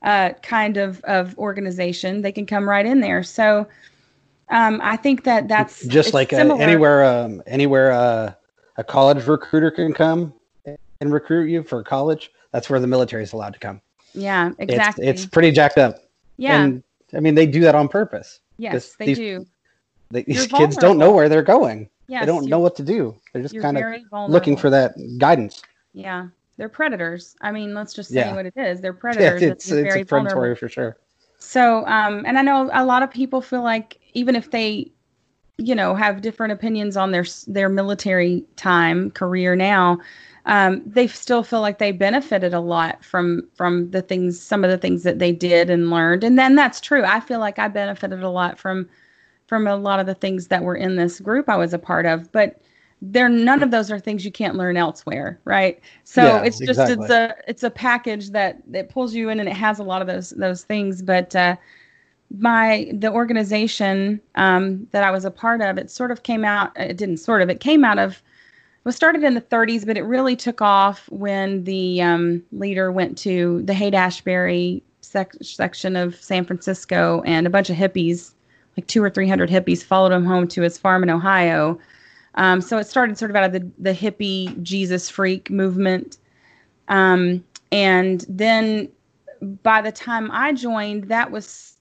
[0.04, 3.24] uh, kind of of organization, they can come right in there.
[3.24, 3.68] So
[4.50, 8.34] um, I think that that's just like uh, anywhere um, anywhere uh,
[8.78, 10.34] a college recruiter can come
[10.66, 12.32] and recruit you for college.
[12.52, 13.82] That's where the military is allowed to come.
[14.14, 15.08] Yeah, exactly.
[15.08, 16.00] It's, it's pretty jacked up.
[16.38, 16.84] Yeah, and,
[17.14, 18.40] I mean they do that on purpose.
[18.58, 19.46] Yes, this, they these, do.
[20.12, 21.90] They, these kids don't know where they're going.
[22.08, 23.16] Yes, they don't know what to do.
[23.32, 25.62] They're just kind of looking for that guidance.
[25.94, 27.36] Yeah, they're predators.
[27.42, 28.36] I mean, let's just say yeah.
[28.36, 28.82] what it is.
[28.82, 29.42] They're predators.
[29.42, 30.98] Yeah, it's, it's, very predatory for sure.
[31.40, 34.92] So, um, and I know a lot of people feel like even if they,
[35.58, 40.00] you know, have different opinions on their their military time career now,
[40.46, 44.70] um, they still feel like they benefited a lot from from the things, some of
[44.70, 46.24] the things that they did and learned.
[46.24, 47.04] And then that's true.
[47.04, 48.90] I feel like I benefited a lot from
[49.48, 52.06] from a lot of the things that were in this group I was a part
[52.06, 52.32] of.
[52.32, 52.62] But
[53.02, 56.80] there none of those are things you can't learn elsewhere right so yeah, it's just
[56.80, 57.04] exactly.
[57.04, 60.02] it's a it's a package that that pulls you in and it has a lot
[60.02, 61.56] of those those things but uh
[62.38, 66.72] my the organization um that i was a part of it sort of came out
[66.78, 68.22] it didn't sort of it came out of
[68.84, 73.18] was started in the 30s but it really took off when the um, leader went
[73.18, 78.34] to the haight ashbury sec- section of san francisco and a bunch of hippies
[78.78, 81.80] like two or three hundred hippies followed him home to his farm in ohio
[82.36, 86.18] um, so it started sort of out of the, the hippie Jesus freak movement.
[86.88, 88.90] Um, and then
[89.64, 91.78] by the time I joined, that was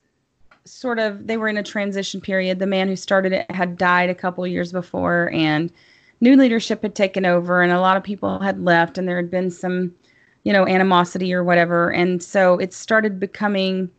[0.65, 2.59] sort of, they were in a transition period.
[2.59, 5.73] The man who started it had died a couple years before, and
[6.20, 9.30] new leadership had taken over, and a lot of people had left, and there had
[9.30, 9.94] been some,
[10.44, 11.90] you know, animosity or whatever.
[11.92, 13.90] And so it started becoming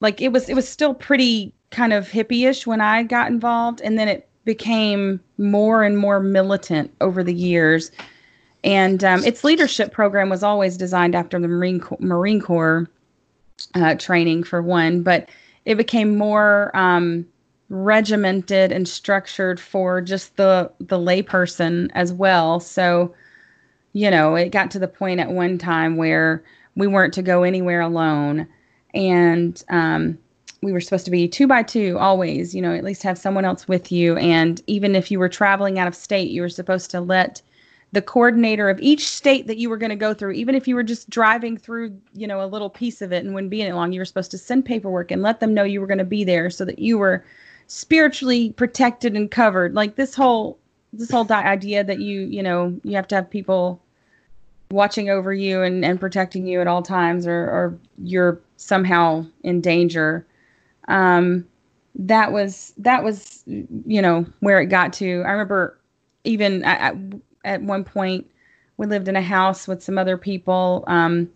[0.00, 3.98] like it was, it was still pretty kind of hippie-ish when I got involved, and
[3.98, 7.90] then it became more and more militant over the years.
[8.62, 12.88] And um, its leadership program was always designed after the Marine Corps, Marine Corps
[13.74, 15.28] uh, training, for one, but
[15.64, 17.26] it became more um,
[17.68, 22.60] regimented and structured for just the the layperson as well.
[22.60, 23.14] So,
[23.92, 26.44] you know, it got to the point at one time where
[26.76, 28.46] we weren't to go anywhere alone,
[28.94, 30.18] and um,
[30.62, 33.44] we were supposed to be two by two always, you know, at least have someone
[33.44, 34.16] else with you.
[34.16, 37.42] And even if you were traveling out of state, you were supposed to let
[37.92, 40.74] the coordinator of each state that you were going to go through, even if you
[40.74, 43.68] were just driving through, you know, a little piece of it and wouldn't be in
[43.68, 45.98] it long, you were supposed to send paperwork and let them know you were going
[45.98, 47.24] to be there so that you were
[47.66, 49.74] spiritually protected and covered.
[49.74, 50.58] Like this whole
[50.92, 53.80] this whole idea that you, you know, you have to have people
[54.70, 59.60] watching over you and, and protecting you at all times or, or you're somehow in
[59.60, 60.26] danger.
[60.88, 61.46] Um,
[61.98, 65.22] that was that was you know where it got to.
[65.24, 65.78] I remember
[66.24, 68.28] even at one point
[68.76, 71.30] we lived in a house with some other people um,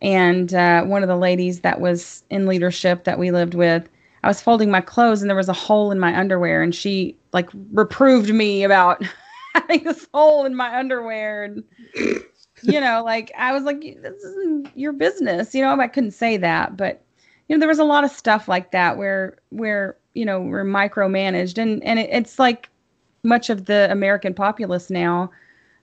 [0.00, 3.88] and uh, one of the ladies that was in leadership that we lived with
[4.26, 7.16] i was folding my clothes and there was a hole in my underwear and she
[7.32, 9.00] like reproved me about
[9.54, 11.62] having this hole in my underwear and
[12.62, 16.36] you know like i was like this isn't your business you know i couldn't say
[16.36, 17.04] that but
[17.48, 20.64] you know there was a lot of stuff like that where where you know we're
[20.64, 22.68] micromanaged and and it, it's like
[23.22, 25.30] much of the american populace now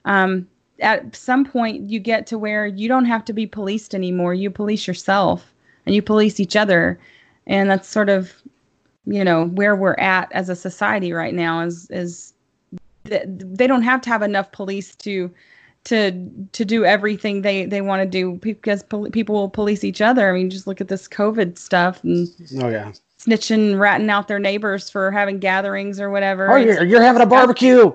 [0.04, 0.46] um,
[0.80, 4.50] at some point you get to where you don't have to be policed anymore you
[4.50, 5.54] police yourself
[5.86, 6.98] and you police each other
[7.46, 8.32] and that's sort of
[9.06, 12.32] you know where we're at as a society right now is is
[13.04, 15.30] they don't have to have enough police to
[15.84, 20.00] to to do everything they they want to do because pol- people will police each
[20.00, 22.28] other i mean just look at this covid stuff and
[22.62, 27.02] oh yeah snitching ratting out their neighbors for having gatherings or whatever oh you're, you're
[27.02, 27.92] having a barbecue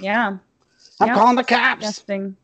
[0.00, 0.36] yeah
[1.00, 1.16] I'm yep.
[1.16, 1.80] calling the cops.
[1.80, 2.36] Disgusting.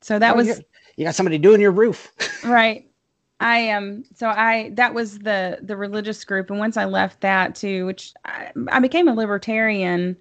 [0.00, 0.62] So that oh, was
[0.96, 2.12] you got somebody doing your roof.
[2.44, 2.89] right.
[3.40, 7.20] I am um, so I that was the the religious group and once I left
[7.22, 10.16] that too which I, I became a libertarian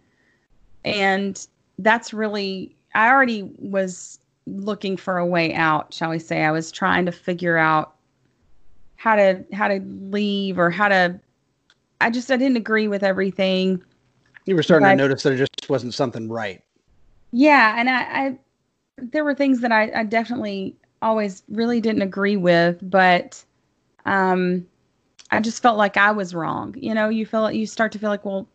[0.85, 1.45] and
[1.79, 4.19] that's really I already was
[4.57, 6.43] looking for a way out, shall we say.
[6.43, 7.95] I was trying to figure out
[8.95, 11.19] how to how to leave or how to
[12.01, 13.83] I just I didn't agree with everything.
[14.45, 16.63] You were starting to notice that there just wasn't something right.
[17.31, 18.39] Yeah, and I, I
[18.97, 23.43] there were things that I, I definitely always really didn't agree with, but
[24.05, 24.65] um,
[25.31, 26.75] I just felt like I was wrong.
[26.77, 28.47] You know, you feel you start to feel like, well,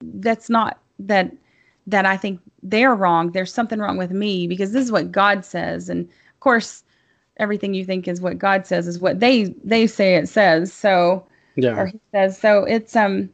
[0.00, 1.32] that's not that
[1.86, 3.32] that I think they're wrong.
[3.32, 6.82] There's something wrong with me because this is what God says, and of course,
[7.36, 10.72] everything you think is what God says is what they they say it says.
[10.72, 12.64] So yeah, or He says so.
[12.64, 13.30] It's um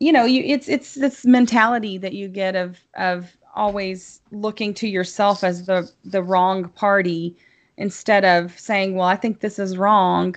[0.00, 4.88] you know you it's it's this mentality that you get of of always looking to
[4.88, 7.36] yourself as the the wrong party
[7.78, 10.36] instead of saying well i think this is wrong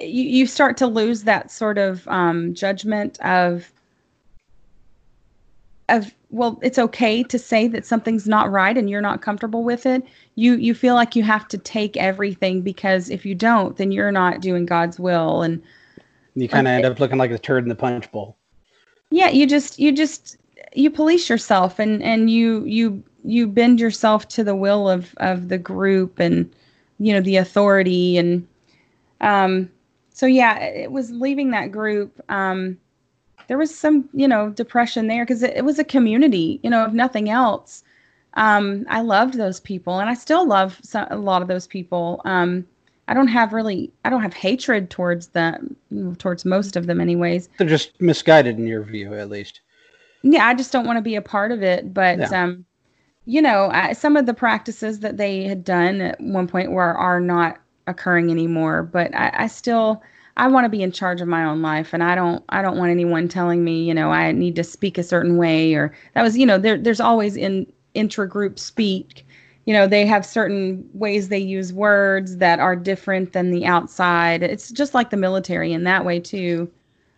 [0.00, 3.72] you, you start to lose that sort of um, judgment of
[5.88, 9.84] of well it's okay to say that something's not right and you're not comfortable with
[9.84, 10.04] it
[10.36, 14.12] you you feel like you have to take everything because if you don't then you're
[14.12, 15.60] not doing god's will and
[16.34, 18.36] you kind of end up looking like a turd in the punch bowl.
[19.10, 20.36] Yeah, you just you just
[20.74, 25.48] you police yourself and and you you you bend yourself to the will of of
[25.48, 26.50] the group and
[26.98, 28.46] you know the authority and
[29.20, 29.70] um
[30.12, 32.78] so yeah it was leaving that group um
[33.48, 36.84] there was some you know depression there because it, it, was a community you know
[36.84, 37.82] if nothing else
[38.34, 42.20] um i loved those people and i still love some, a lot of those people
[42.24, 42.64] um
[43.08, 45.74] I don't have really I don't have hatred towards them
[46.18, 47.48] towards most of them anyways.
[47.58, 49.62] They're just misguided in your view at least.
[50.22, 52.44] Yeah, I just don't want to be a part of it, but yeah.
[52.44, 52.64] um
[53.26, 57.20] you know, some of the practices that they had done at one point were are
[57.20, 60.02] not occurring anymore, but I, I still
[60.36, 62.78] I want to be in charge of my own life and I don't I don't
[62.78, 66.22] want anyone telling me, you know, I need to speak a certain way or that
[66.22, 69.26] was, you know, there there's always in intra-group speak.
[69.66, 74.42] You know they have certain ways they use words that are different than the outside.
[74.42, 76.70] It's just like the military in that way too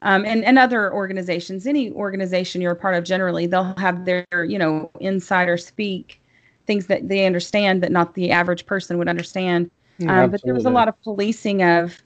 [0.02, 4.26] um, and and other organizations any organization you're a part of generally they'll have their
[4.46, 6.22] you know insider speak
[6.66, 9.70] things that they understand that not the average person would understand.
[10.08, 12.02] Um, but there was a lot of policing of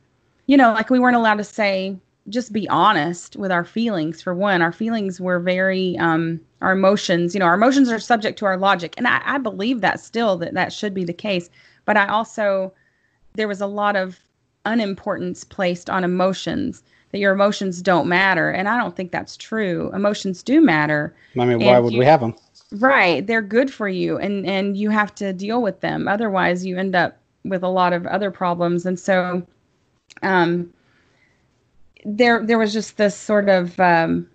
[0.46, 1.96] you know like we weren't allowed to say
[2.28, 4.60] just be honest with our feelings for one.
[4.60, 8.58] Our feelings were very um our emotions you know our emotions are subject to our
[8.58, 8.94] logic.
[8.96, 11.48] And I, I believe that still that that should be the case.
[11.84, 12.72] But i also
[13.34, 14.18] there was a lot of
[14.64, 16.82] unimportance placed on emotions
[17.12, 18.50] that your emotions don't matter.
[18.50, 19.90] And i don't think that's true.
[19.94, 22.34] Emotions do matter i mean why would you, we have them
[22.72, 23.26] right.
[23.26, 26.08] They're good for you and and you have to deal with them.
[26.08, 28.86] Otherwise you end up with a lot of other problems.
[28.86, 29.46] And so
[30.22, 30.72] um
[32.04, 34.28] there there was just this sort of um,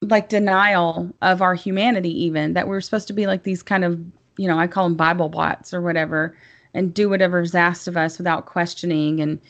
[0.00, 3.84] like denial of our humanity even that we are supposed to be like these kind
[3.84, 3.98] of
[4.38, 6.34] you know i call them bible bots or whatever
[6.76, 9.20] and do whatever's asked of us without questioning.
[9.20, 9.40] And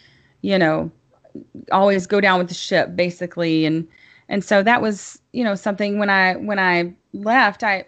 [0.43, 0.91] you know
[1.73, 3.65] always go down with the ship basically.
[3.67, 3.87] And
[4.29, 7.85] and so that was you know something when i when i left i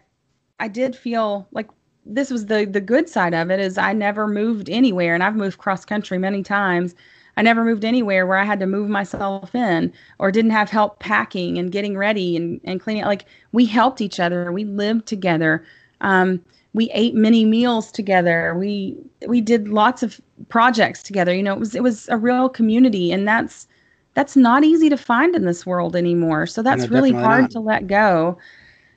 [0.61, 1.69] i did feel like
[2.07, 5.15] this was the the good side of it is i never moved anywhere.
[5.15, 6.95] And i've moved cross country many times.
[7.37, 10.99] I never moved anywhere where i had to move myself in or didn't have help
[10.99, 13.05] packing and getting ready and, and cleaning.
[13.05, 14.53] Like we helped each other.
[14.53, 15.65] We lived together.
[16.01, 16.45] Um,
[16.75, 18.55] we ate many meals together.
[18.57, 18.97] We
[19.27, 21.35] we did lots of projects together.
[21.35, 23.67] You know it was it was a real community and that's
[24.15, 26.47] that's not easy to find in this world anymore.
[26.47, 27.53] So that's No, really hard not.
[27.53, 28.39] to let go.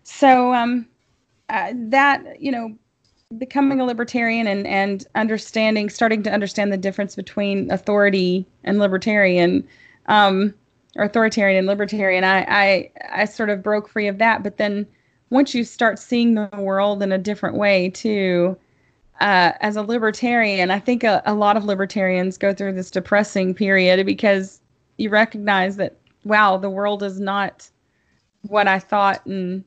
[0.04, 0.88] So um
[1.50, 2.76] uh, that you know
[3.38, 9.66] becoming a libertarian and and understanding starting to understand the difference between authority and libertarian
[10.08, 10.54] um
[10.98, 14.44] or authoritarian and libertarian i i i sort of broke free of that.
[14.44, 14.86] But then
[15.32, 18.56] once you start seeing the world in a different way too
[19.20, 23.54] uh, as a libertarian i think a, a lot of libertarians go through this depressing
[23.54, 24.62] period because
[24.98, 27.68] you recognize that wow the world is not
[28.44, 29.64] what i thought and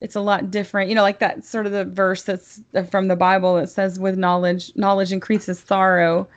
[0.00, 0.88] it's a lot different.
[0.88, 4.16] You know like that sort of the verse that's from the bible that says with
[4.16, 6.28] knowledge knowledge increases sorrow.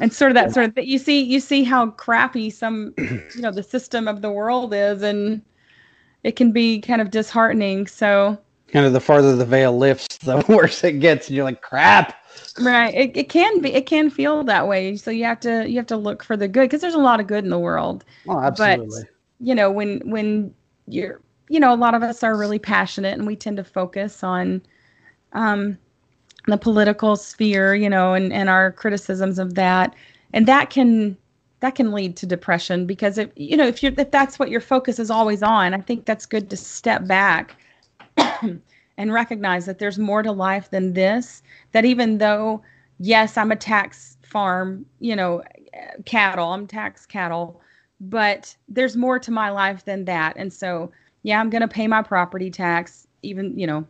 [0.00, 3.40] And sort of that sort of that you see you see how crappy some you
[3.40, 5.42] know the system of the world is and
[6.26, 7.86] it can be kind of disheartening.
[7.86, 8.36] So
[8.72, 12.16] Kind of the farther the veil lifts, the worse it gets, and you're like, crap.
[12.58, 12.92] right.
[12.92, 14.96] It, it can be it can feel that way.
[14.96, 17.20] So you have to you have to look for the good because there's a lot
[17.20, 18.04] of good in the world.
[18.28, 19.02] Oh, absolutely.
[19.38, 20.52] you know when when
[20.88, 24.24] you're you know a lot of us are really passionate and we tend to focus
[24.24, 24.60] on
[25.32, 25.78] um
[26.48, 29.94] the political sphere you know and and our criticisms of that.
[30.32, 31.16] And that can
[31.60, 34.60] that can lead to depression because if you know if you're if that's what your
[34.60, 37.56] focus is always on i think that's good to step back
[38.98, 41.42] and recognize that there's more to life than this
[41.72, 42.62] that even though
[42.98, 45.42] yes i'm a tax farm you know
[46.04, 47.60] cattle i'm tax cattle
[48.00, 50.36] but there's more to my life than that.
[50.36, 50.90] And so
[51.22, 53.86] yeah i'm going to pay my property tax even you know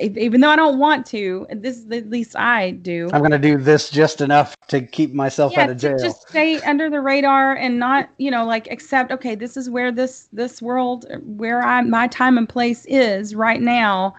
[0.00, 3.08] even though i don't want to this at least i do.
[3.12, 5.98] I'm going to do this just enough to keep myself yeah out of jail.
[5.98, 9.90] just stay under the radar and not you know like accept okay this is where
[9.90, 14.14] this this world where i my time and place is right now.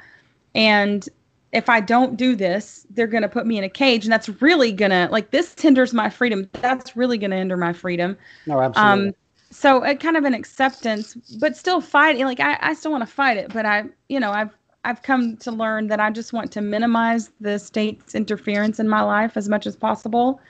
[0.55, 1.07] And
[1.51, 4.05] if i don't do this they're going to put me in a cage.
[4.05, 6.49] And that's really going to like this hinders my freedom.
[6.53, 8.17] That's really going to hinder my freedom.
[8.45, 9.07] No, absolutely.
[9.07, 9.15] um
[9.51, 13.11] so a kind of an acceptance but still fighting like i, I still want to
[13.11, 14.55] fight it but i you know i've
[14.86, 19.01] i've come to learn that i just want to minimize the state's interference in my
[19.01, 20.41] life as much as possible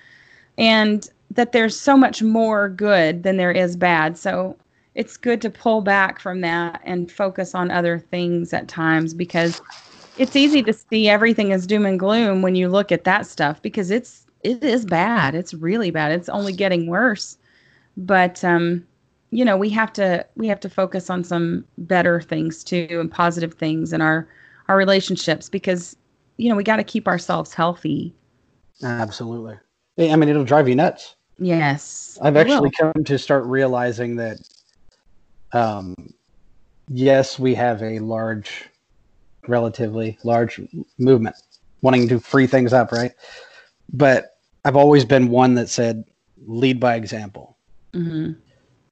[0.59, 4.17] and that there's so much more good than there is bad.
[4.17, 4.57] So
[4.95, 9.61] it's good to pull back from that and focus on other things at times because
[10.17, 13.61] it's easy to see everything as doom and gloom when you look at that stuff
[13.61, 15.35] because it's it is bad.
[15.35, 16.11] It's really bad.
[16.13, 17.37] It's only getting worse.
[17.95, 18.85] But um
[19.31, 23.11] you know we have to we have to focus on some better things too and
[23.11, 24.27] positive things in our
[24.67, 25.95] our relationships because
[26.37, 28.13] you know we got to keep ourselves healthy
[28.83, 29.57] absolutely.
[29.97, 31.15] I mean, it'll drive you nuts.
[31.39, 34.37] yes I've actually come to start realizing that,
[35.53, 35.95] um,
[36.89, 38.69] yes, we have a large,
[39.47, 40.61] relatively large
[40.97, 41.35] movement
[41.81, 43.11] wanting to free things up, right?
[43.91, 46.03] But I've always been one that said,
[46.45, 47.57] lead by example.
[47.93, 48.35] Mhm.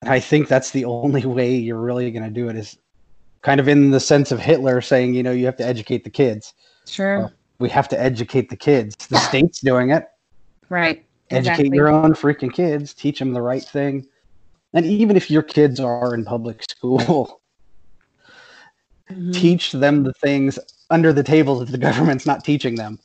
[0.01, 2.77] And I think that's the only way you're really going to do it is
[3.41, 6.09] kind of in the sense of Hitler saying, you know, you have to educate the
[6.09, 6.53] kids.
[6.87, 8.95] sure We have to educate the kids.
[9.07, 10.05] The state's doing it.
[10.69, 11.75] right educate exactly.
[11.77, 14.05] your own freaking kids teach them the right thing
[14.73, 17.41] and even if your kids are in public school
[19.11, 19.33] Mhm.
[19.33, 20.57] teach them the things
[20.89, 22.97] under the table that the government's not teaching them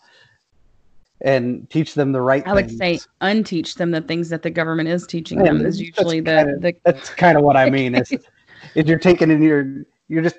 [1.25, 2.51] and teach them the right things.
[2.51, 2.79] i would things.
[2.79, 6.31] say unteach them the things that the government is teaching Yeah, them is usually the,
[6.31, 8.12] kinda- the that's kind of what i mean is
[8.75, 10.37] if you're taking in your you're just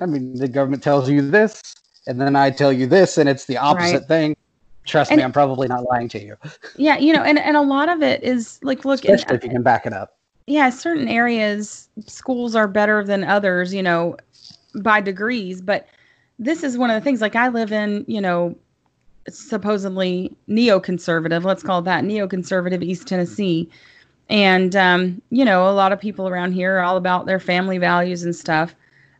[0.00, 1.62] i mean the government tells you this
[2.06, 4.08] and then i tell you this and it's the opposite Right.
[4.08, 4.36] thing
[4.86, 6.36] trust And- me i'm probably not lying to you
[6.76, 9.50] yeah you know and, and a lot of it is like look especially if you
[9.50, 10.10] can back it up
[10.48, 14.16] yeah, certain areas schools are better than others, you know,
[14.76, 15.88] by degrees, but
[16.38, 18.56] this is one of the things like I live in, you know,
[19.28, 23.68] supposedly neoconservative, let's call it that, neoconservative East Tennessee.
[24.28, 27.78] And um, you know, a lot of people around here are all about their family
[27.78, 28.74] values and stuff.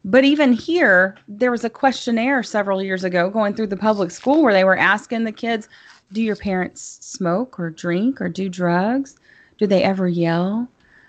[0.04, 4.42] But even here, there was a questionnaire several years ago going through the public school
[4.42, 5.68] where they were asking the kids,
[6.12, 9.16] do your parents smoke or drink or do drugs?
[9.59, 10.68] Do they ever yell?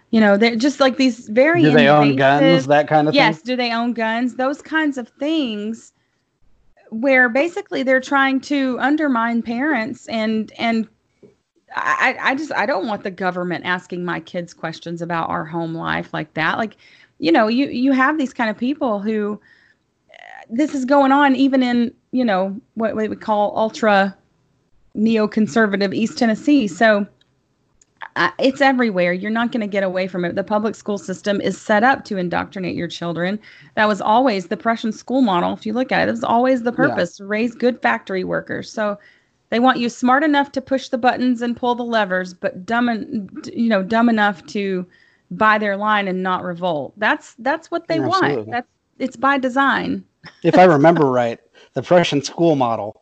[0.09, 3.37] You know, they're just like these very do they own guns that kind of yes
[3.37, 5.91] thing do they own guns those kinds of things
[6.89, 10.87] where basically they're trying to undermine parents and and
[11.75, 15.75] I, I just I don't want the government asking my kids questions about our home
[15.75, 16.57] life like that.
[16.57, 16.77] Like,
[17.19, 19.39] you know, you you have these kind of people who
[20.49, 24.15] this is going on even in you know what we would call ultra
[24.95, 26.67] neoconservative East Tennessee.
[26.67, 27.05] So
[28.39, 29.13] it's everywhere.
[29.13, 30.35] You're not going to get away from it.
[30.35, 33.39] The public school system is set up to indoctrinate your children.
[33.75, 35.53] That was always the Prussian school model.
[35.53, 37.25] If you look at it, it was always the purpose: yeah.
[37.27, 38.71] raise good factory workers.
[38.71, 38.97] So
[39.49, 42.89] they want you smart enough to push the buttons and pull the levers, but dumb,
[42.89, 44.85] and you know, dumb enough to
[45.31, 46.93] buy their line and not revolt.
[46.97, 48.35] That's that's what they Absolutely.
[48.37, 48.51] want.
[48.51, 48.67] That's
[48.99, 50.03] it's by design.
[50.43, 51.39] if I remember right,
[51.73, 53.01] the Prussian school model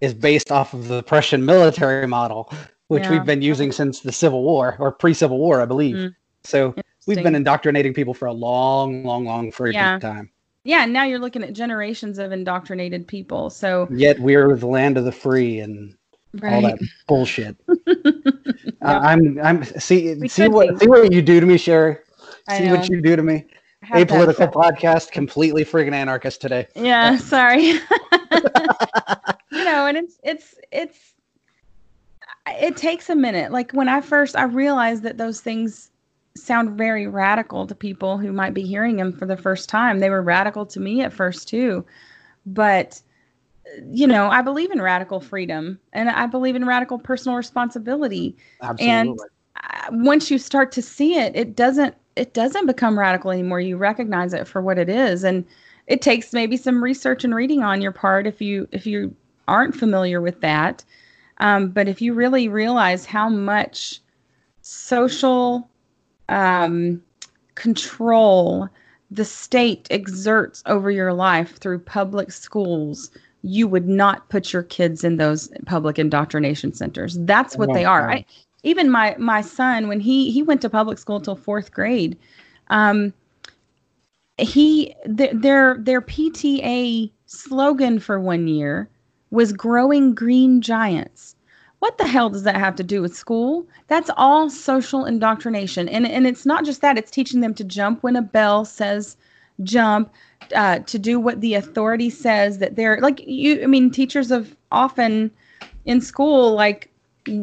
[0.00, 2.52] is based off of the Prussian military model,
[2.88, 3.12] which yeah.
[3.12, 5.96] we've been using since the Civil War or pre-Civil War, I believe.
[5.96, 6.14] Mm.
[6.44, 6.74] So
[7.06, 9.96] we've been indoctrinating people for a long, long, long period yeah.
[9.96, 10.30] of time.
[10.64, 13.48] Yeah, and now you're looking at generations of indoctrinated people.
[13.48, 15.94] So yet we're the land of the free and
[16.34, 16.52] right.
[16.52, 17.56] all that bullshit.
[17.86, 18.74] yep.
[18.82, 20.76] I'm I'm see we see what be.
[20.76, 21.98] see what you do to me, Sherry.
[22.48, 23.46] I see what you do to me.
[23.84, 26.66] Apolitical podcast, completely freaking anarchist today.
[26.74, 27.62] Yeah, sorry.
[27.62, 27.80] you
[29.52, 31.14] know, and it's it's it's
[32.52, 33.52] it takes a minute.
[33.52, 35.90] Like when I first I realized that those things
[36.36, 39.98] sound very radical to people who might be hearing them for the first time.
[39.98, 41.84] They were radical to me at first too.
[42.46, 43.00] But
[43.90, 48.36] you know, I believe in radical freedom and I believe in radical personal responsibility.
[48.62, 49.26] Absolutely.
[49.90, 53.60] And once you start to see it, it doesn't it doesn't become radical anymore.
[53.60, 55.44] You recognize it for what it is and
[55.86, 59.14] it takes maybe some research and reading on your part if you if you
[59.46, 60.84] aren't familiar with that.
[61.38, 64.00] Um, but if you really realize how much
[64.62, 65.68] social
[66.28, 67.02] um,
[67.54, 68.68] control
[69.10, 73.10] the state exerts over your life through public schools,
[73.42, 77.16] you would not put your kids in those public indoctrination centers.
[77.20, 78.10] That's what they are.
[78.10, 78.24] I,
[78.64, 82.18] even my my son, when he he went to public school till fourth grade,
[82.68, 83.14] um,
[84.36, 88.88] he th- their their PTA slogan for one year
[89.30, 91.34] was "Growing Green Giants."
[91.80, 93.66] What the hell does that have to do with school?
[93.86, 95.88] That's all social indoctrination.
[95.88, 99.16] And, and it's not just that, it's teaching them to jump when a bell says
[99.62, 100.10] jump,
[100.56, 103.62] uh, to do what the authority says that they're like you.
[103.62, 105.30] I mean, teachers have often
[105.84, 106.90] in school, like,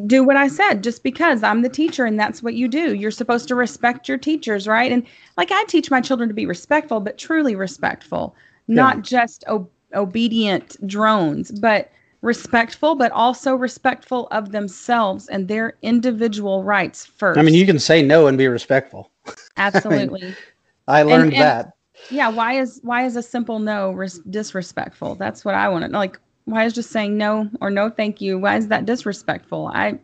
[0.07, 2.93] do what I said just because I'm the teacher and that's what you do.
[2.95, 4.91] You're supposed to respect your teachers, right?
[4.91, 5.05] And
[5.37, 8.35] like I teach my children to be respectful, but truly respectful,
[8.67, 8.75] yeah.
[8.75, 11.91] not just o- obedient drones, but
[12.21, 17.39] respectful, but also respectful of themselves and their individual rights first.
[17.39, 19.11] I mean, you can say no and be respectful.
[19.57, 20.35] Absolutely.
[20.87, 21.71] I, mean, I learned and, and, that.
[22.09, 25.15] Yeah, why is why is a simple no res- disrespectful?
[25.15, 25.91] That's what I want to.
[25.91, 28.37] Like, why is just saying no or no thank you?
[28.37, 29.71] Why is that disrespectful?
[29.73, 29.99] I,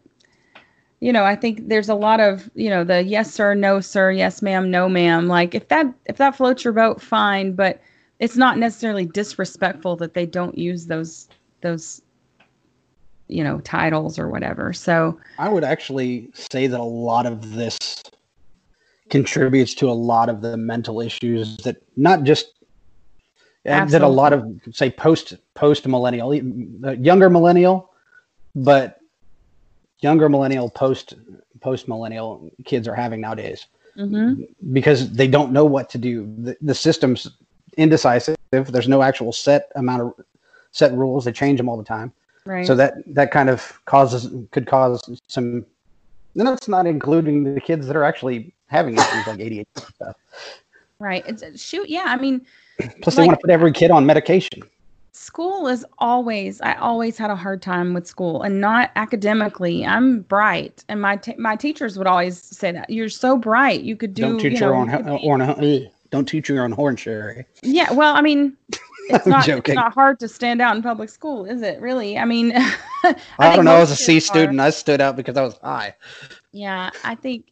[0.99, 4.11] you know, I think there's a lot of you know the yes sir, no sir,
[4.11, 5.27] yes ma'am, no ma'am.
[5.27, 7.81] Like if that if that floats your boat, fine, but
[8.21, 11.27] it's not necessarily disrespectful that they don't use those
[11.61, 12.01] those
[13.27, 17.77] you know titles or whatever so i would actually say that a lot of this
[19.09, 22.53] contributes to a lot of the mental issues that not just
[23.65, 23.91] Absolutely.
[23.91, 27.91] that a lot of say post post millennial younger millennial
[28.55, 28.99] but
[29.99, 31.13] younger millennial post
[31.59, 33.67] post millennial kids are having nowadays
[33.97, 34.41] mm-hmm.
[34.73, 37.29] because they don't know what to do the, the system's
[37.77, 40.13] indecisive there's no actual set amount of
[40.71, 42.11] set rules they change them all the time
[42.45, 42.65] Right.
[42.65, 45.65] So that that kind of causes could cause some.
[46.35, 50.15] And that's not including the kids that are actually having issues like ADHD stuff.
[50.97, 51.25] Right.
[51.27, 51.89] It's, shoot.
[51.89, 52.05] Yeah.
[52.05, 52.45] I mean,
[53.01, 54.61] plus they want to put every kid on medication.
[55.11, 56.61] School is always.
[56.61, 59.85] I always had a hard time with school, and not academically.
[59.85, 63.81] I'm bright, and my t- my teachers would always say that you're so bright.
[63.81, 64.23] You could do.
[64.23, 65.89] Don't teach you know, your own.
[66.11, 67.45] Don't teach your own horn, Sherry.
[67.63, 67.91] Yeah.
[67.91, 68.55] Well, I mean,
[69.09, 71.81] it's not it's not hard to stand out in public school, is it?
[71.81, 72.17] Really?
[72.17, 73.77] I mean, I, I don't know.
[73.77, 74.65] As a C student, are.
[74.65, 75.95] I stood out because I was high.
[76.51, 77.45] Yeah, I think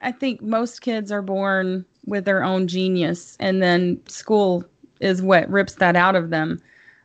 [0.00, 4.64] I think most kids are born with their own genius, and then school
[5.00, 6.60] is what rips that out of them.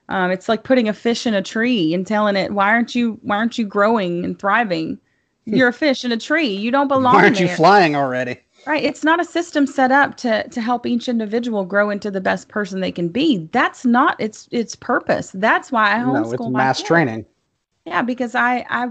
[0.10, 3.20] Um, it's like putting a fish in a tree and telling it, "Why aren't you?
[3.22, 4.98] Why aren't you growing and thriving?
[5.46, 6.48] You're a fish in a tree.
[6.48, 7.48] You don't belong." Why aren't there.
[7.48, 8.40] you flying already?
[8.66, 8.84] Right.
[8.84, 12.48] It's not a system set up to to help each individual grow into the best
[12.48, 13.50] person they can be.
[13.52, 15.32] That's not its its purpose.
[15.34, 16.24] That's why I homeschool.
[16.24, 17.26] No, it's mass training.
[17.86, 18.88] Yeah, because I I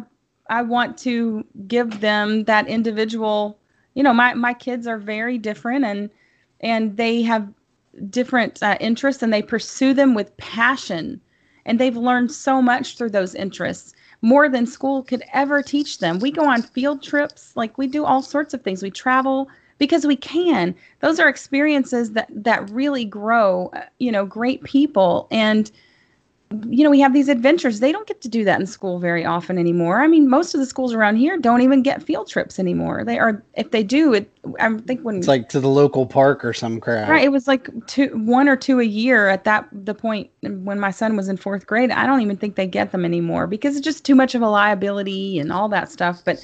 [0.51, 3.59] I want to give them that individual.
[3.95, 6.11] You know, my my kids are very different and
[6.61, 7.49] and they have
[8.11, 11.21] different uh, interests and they pursue them with passion
[11.65, 16.19] and they've learned so much through those interests more than school could ever teach them.
[16.21, 18.83] We go on field trips, like we do all sorts of things.
[18.83, 19.49] We travel
[19.83, 20.77] because we can.
[21.01, 25.73] Those are experiences that that really grow, uh, you know, great people and
[26.69, 27.81] you know, we have these adventures.
[27.81, 30.03] They don't get to do that in school very often anymore.
[30.03, 33.03] I mean, most of the schools around here don't even get field trips anymore.
[33.05, 34.31] They are, if they do, it.
[34.61, 37.09] I think when it's like to the local park or some crap.
[37.09, 37.25] Right.
[37.25, 40.91] It was like two, one or two a year at that the point when my
[40.91, 41.91] son was in fourth grade.
[41.91, 44.49] I don't even think they get them anymore because it's just too much of a
[44.49, 46.23] liability and all that stuff.
[46.23, 46.39] But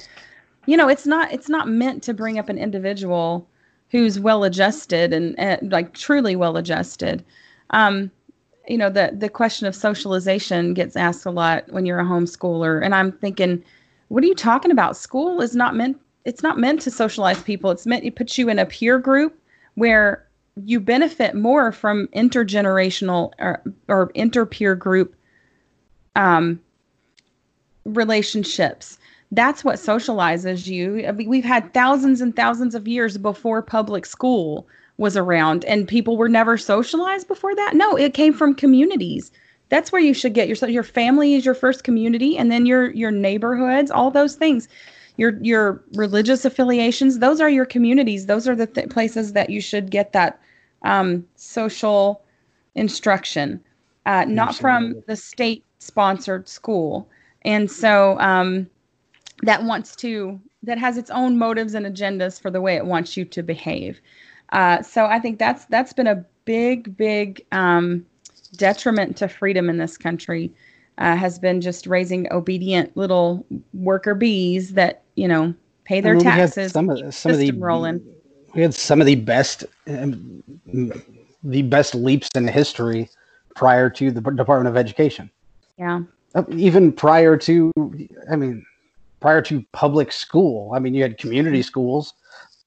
[0.69, 3.47] you know, it's not it's not meant to bring up an individual
[3.89, 7.23] who's well adjusted and, and like truly well adjusted.
[7.71, 8.11] Um,
[8.67, 12.85] you know the the question of socialization gets asked a lot when you're a homeschooler
[12.85, 13.63] and i'm thinking
[14.09, 14.97] what are you talking about?
[14.97, 17.71] School is not meant it's not meant to socialize people.
[17.71, 19.39] It's meant to put you in a peer group
[19.75, 20.27] where
[20.65, 25.15] you benefit more from intergenerational or, or inter-peer group
[26.15, 26.59] um,
[27.85, 28.98] relationships
[29.31, 31.05] that's what socializes you.
[31.07, 34.67] I mean, we've had thousands and thousands of years before public school
[34.97, 37.73] was around and people were never socialized before that?
[37.73, 39.31] No it came from communities.
[39.69, 42.91] That's where you should get your your family is your first community and then your
[42.91, 44.67] your neighborhoods all those things.
[45.17, 48.25] Your your religious affiliations those are your communities.
[48.25, 50.39] Those are the th- places that you should get that
[50.81, 52.21] um, social
[52.75, 53.61] instruction
[54.05, 57.07] uh, not from the state sponsored school.
[57.43, 58.67] And so um,
[59.43, 63.15] that wants to that has its own motives and agendas for the way it wants
[63.15, 64.01] you to behave
[64.51, 68.05] uh, so I think that's that's been a big, big um,
[68.55, 70.51] detriment to freedom in this country.
[70.97, 75.53] Uh, has been just raising obedient little worker bees that you know
[75.85, 76.73] pay their I mean, taxes.
[76.73, 78.01] some of some of the rolling.
[78.55, 80.43] We had some of the best, um,
[81.43, 83.07] the best leaps in history
[83.55, 85.29] prior to the Department of Education.
[85.77, 86.01] Yeah.
[86.33, 87.71] Uh, even prior to,
[88.31, 88.65] I mean,
[89.19, 90.71] prior to public school.
[90.73, 91.67] I mean, you had community mm-hmm.
[91.67, 92.13] schools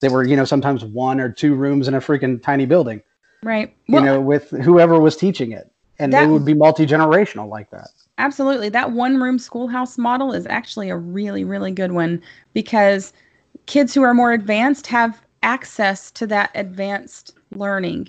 [0.02, 3.00] they were, you know, sometimes one or two rooms in a freaking tiny building.
[3.44, 3.74] Right.
[3.88, 5.70] Well, you know, with whoever was teaching it.
[5.98, 7.88] And that, they would be multi generational like that.
[8.18, 8.68] Absolutely.
[8.68, 12.20] That one room schoolhouse model is actually a really, really good one
[12.52, 13.12] because
[13.66, 18.08] kids who are more advanced have access to that advanced learning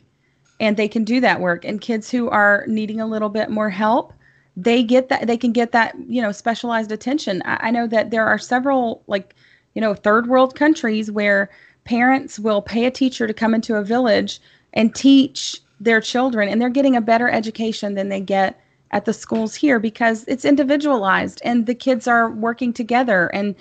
[0.60, 1.64] and they can do that work.
[1.64, 4.14] And kids who are needing a little bit more help,
[4.56, 7.42] they get that they can get that you know specialized attention.
[7.46, 9.36] I, I, know that there are several like
[9.74, 11.50] you know third world countries where
[11.86, 14.40] parents will pay a teacher to come into a village
[14.74, 18.60] and teach their children and they're getting a better education than they get
[18.92, 23.28] at the schools here because it's individualized and the kids are working together.
[23.34, 23.56] And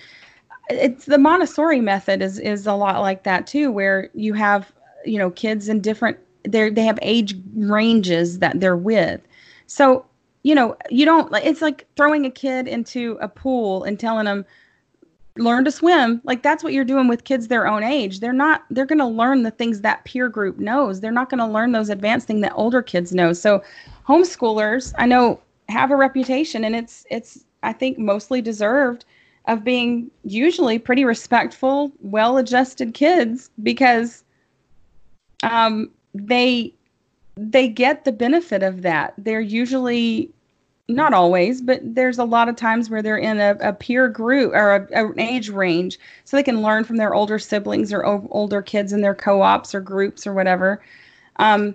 [0.69, 4.71] it's the Montessori method is is a lot like that too where you have
[5.05, 9.21] you know kids in different they they have age ranges that they're with.
[9.67, 10.05] So
[10.43, 14.45] you know you don't it's like throwing a kid into a pool and telling them
[15.39, 16.21] learn to swim.
[16.25, 18.21] Like that's what you're doing with kids their own age.
[18.21, 21.01] They're not they're going to learn the things that peer group knows.
[21.01, 23.33] They're not going to learn those advanced things that older kids know.
[23.33, 23.63] So
[24.07, 29.05] homeschoolers i know have a reputation and it's it's i think mostly deserved
[29.47, 34.25] of being usually pretty respectful well adjusted kids because
[35.43, 36.73] um they
[37.37, 40.31] they get the benefit of that they're usually
[40.89, 44.53] not always, but there's a lot of times where they're in a, a peer group
[44.53, 48.05] or a, a, an age range, so they can learn from their older siblings or
[48.05, 50.83] o- older kids in their co-ops or groups or whatever.
[51.37, 51.75] Um,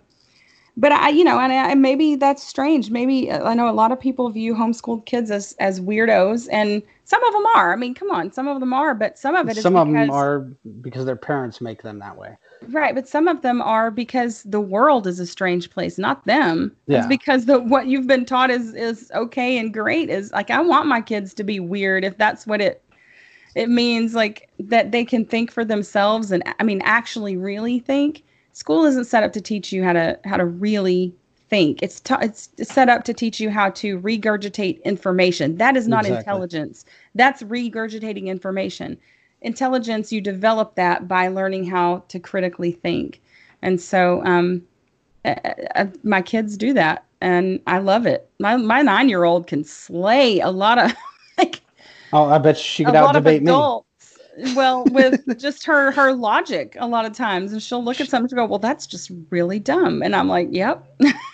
[0.76, 2.92] but I, you know, and I, maybe that's strange.
[2.92, 7.24] Maybe I know a lot of people view homeschooled kids as as weirdos, and some
[7.24, 7.74] of them are.
[7.74, 10.12] I mean, come on, some of them are, but some of it some of them
[10.12, 10.42] are
[10.82, 12.38] because their parents make them that way.
[12.70, 16.76] Right, but some of them are because the world is a strange place, not them.
[16.88, 17.00] Yeah.
[17.00, 20.10] It's because the what you've been taught is is okay and great.
[20.10, 22.84] Is like I want my kids to be weird if that's what it
[23.56, 28.24] it means like that they can think for themselves and I mean actually really think
[28.54, 31.14] school isn't set up to teach you how to how to really
[31.50, 31.82] think.
[31.82, 35.58] It's t- it's set up to teach you how to regurgitate information.
[35.58, 36.20] That is not exactly.
[36.20, 36.86] intelligence.
[37.16, 38.98] That's regurgitating information.
[39.42, 43.22] Intelligence, you develop that by learning how to critically think.
[43.62, 44.64] And so, um,
[45.26, 45.36] uh,
[45.76, 48.30] uh, my kids do that, and I love it.
[48.40, 50.94] My my nine year old can slay a lot of
[51.38, 51.62] like.
[52.14, 53.52] Oh, I bet she could out debate me
[54.56, 58.32] well with just her her logic a lot of times and she'll look at something
[58.32, 60.86] and go well that's just really dumb and i'm like yep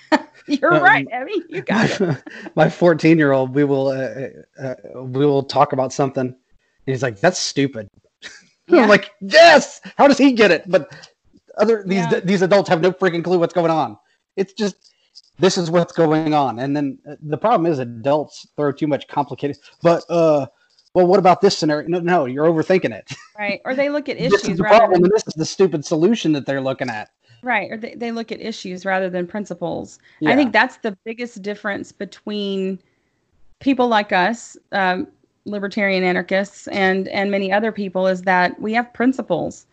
[0.47, 1.43] you're um, right Abby.
[1.49, 2.23] you got it
[2.55, 4.27] my 14 year old we will uh,
[4.61, 6.35] uh, we will talk about something
[6.85, 7.87] he's like that's stupid
[8.67, 8.81] yeah.
[8.81, 11.09] i'm like yes how does he get it but
[11.57, 12.19] other these yeah.
[12.21, 13.97] these adults have no freaking clue what's going on
[14.35, 14.93] it's just
[15.39, 16.59] this is what's going on.
[16.59, 19.57] And then uh, the problem is adults throw too much complicated.
[19.81, 20.47] But uh,
[20.93, 21.87] well, what about this scenario?
[21.87, 23.11] No, no, you're overthinking it.
[23.35, 23.61] Right.
[23.65, 25.43] Or they look at this is issues the rather problem, than and this is the
[25.45, 27.09] stupid solution that they're looking at.
[27.41, 27.69] right.
[27.71, 29.97] Or they, they look at issues rather than principles.
[30.23, 32.79] I think that's the biggest difference between
[33.59, 35.07] people like us, um,
[35.45, 39.65] libertarian anarchists, and and many other people is that we have principles,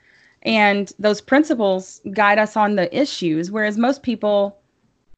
[0.42, 3.50] and those principles guide us on the issues.
[3.50, 4.58] Whereas most people,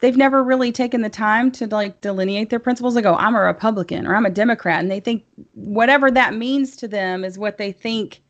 [0.01, 2.95] they've never really taken the time to like delineate their principles.
[2.95, 5.25] They go, "I'm a Republican" or "I'm a Democrat," and they think
[5.55, 8.23] whatever that means to them is what they think,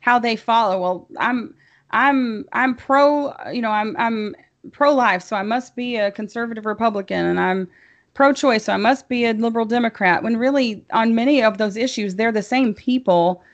[0.00, 0.80] how they follow.
[0.80, 1.54] Well, I'm
[1.90, 4.34] I'm I'm pro, you know, I'm I'm
[4.72, 7.68] pro-life, so I must be a conservative Republican, and I'm
[8.18, 10.24] pro-choice, so I must be a liberal Democrat.
[10.24, 13.44] When really, on many of those issues, they're the same people.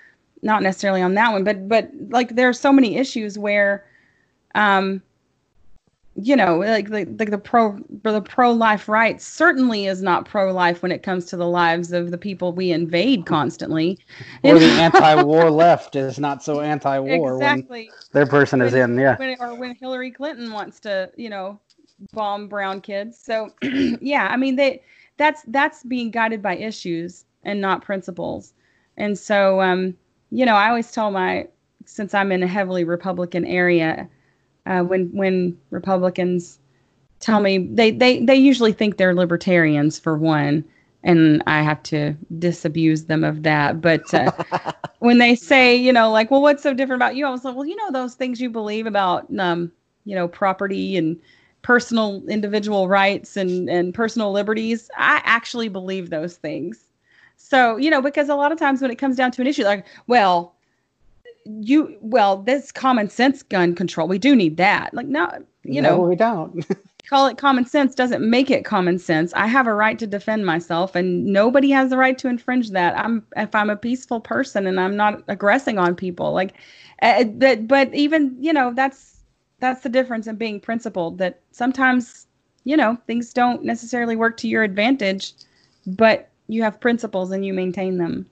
[0.40, 3.84] Not necessarily on that one, but but like there are so many issues where,
[4.54, 5.02] um,
[6.14, 10.92] you know, like like, like the pro the pro-life rights certainly is not pro-life when
[10.92, 13.98] it comes to the lives of the people we invade constantly.
[14.44, 17.90] Or the anti-war left is not so anti-war exactly.
[17.90, 18.98] when their person is in.
[18.98, 19.18] Yeah.
[19.18, 21.60] when, or when Hillary Clinton wants to, you know,
[22.12, 23.18] bomb brown kids.
[23.18, 24.82] So, yeah, I mean, they
[25.16, 28.52] that's that's being guided by issues and not principles.
[28.96, 29.96] And so, um,
[30.30, 31.48] you know, I always tell my
[31.84, 34.08] since I'm in a heavily Republican area,
[34.66, 36.58] uh, when when Republicans
[37.20, 40.64] tell me they they they usually think they're libertarians for one.
[41.06, 43.82] And I have to disabuse them of that.
[43.82, 44.32] But uh,
[45.00, 47.26] when they say, you know, like, well, what's so different about you?
[47.26, 49.70] I was like, well, you know, those things you believe about, um,
[50.06, 51.20] you know, property and
[51.64, 54.88] personal individual rights and, and personal liberties.
[54.96, 56.84] I actually believe those things.
[57.36, 59.64] So, you know, because a lot of times when it comes down to an issue,
[59.64, 60.54] like, well,
[61.46, 64.92] you, well, this common sense gun control, we do need that.
[64.94, 65.28] Like, no,
[65.64, 66.64] you no, know, we don't.
[67.08, 69.32] call it common sense doesn't make it common sense.
[69.34, 72.98] I have a right to defend myself and nobody has the right to infringe that.
[72.98, 76.54] I'm if I'm a peaceful person and I'm not aggressing on people like
[77.02, 79.13] uh, that but even, you know, that's
[79.64, 82.26] that's the difference in being principled that sometimes,
[82.64, 85.32] you know, things don't necessarily work to your advantage,
[85.86, 88.26] but you have principles and you maintain them.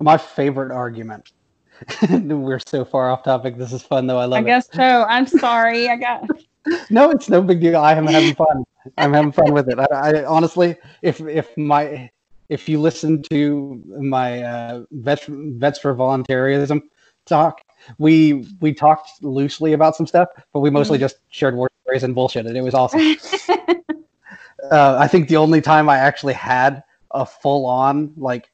[0.00, 1.32] My favorite argument.
[2.10, 3.56] We're so far off topic.
[3.56, 4.18] This is fun though.
[4.18, 4.46] I love I it.
[4.46, 5.04] guess so.
[5.08, 5.88] I'm sorry.
[5.88, 6.28] I got
[6.90, 7.76] No, it's no big deal.
[7.76, 8.64] I am having fun.
[8.98, 9.78] I'm having fun with it.
[9.78, 12.10] I, I honestly, if if my
[12.48, 16.82] if you listen to my uh, vets vets for voluntarism
[17.26, 17.60] talk,
[17.98, 21.00] we we talked loosely about some stuff, but we mostly Mhm.
[21.00, 23.00] just shared war stories and bullshit, and it was awesome.
[24.70, 26.82] uh, I think the only time I actually had
[27.12, 28.50] a full on like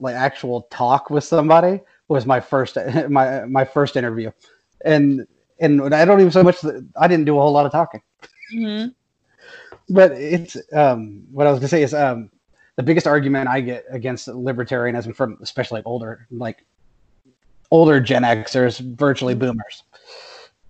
[0.00, 2.76] like actual talk with somebody was my first
[3.08, 4.30] my my first interview,
[4.84, 5.26] and
[5.60, 6.64] and I don't even so much
[6.98, 8.02] I didn't do a whole lot of talking,
[8.54, 8.94] Mhm.
[9.88, 12.30] but it's um what I was gonna say is um
[12.76, 16.64] the biggest argument I get against libertarianism from especially like older like
[17.70, 19.82] older Gen Xers, virtually boomers,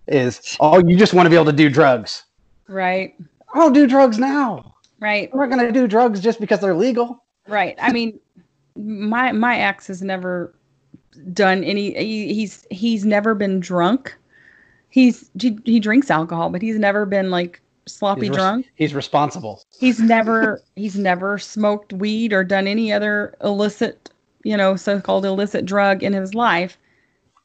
[0.06, 2.24] is oh you just want to be able to do drugs.
[2.68, 3.14] Right.
[3.54, 4.74] I don't do drugs now.
[5.00, 5.32] Right.
[5.32, 7.22] We're not gonna do drugs just because they're legal.
[7.46, 7.76] Right.
[7.80, 8.18] I mean,
[8.76, 10.54] my my ex has never
[11.32, 11.94] done any.
[11.94, 14.16] He, he's he's never been drunk.
[14.90, 18.70] He's he, he drinks alcohol, but he's never been like sloppy He's drunk.
[18.74, 19.62] He's responsible.
[19.78, 24.10] He's never he's never smoked weed or done any other illicit,
[24.42, 26.78] you know, so-called illicit drug in his life,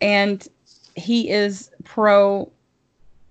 [0.02, 0.48] and
[0.96, 2.52] he is pro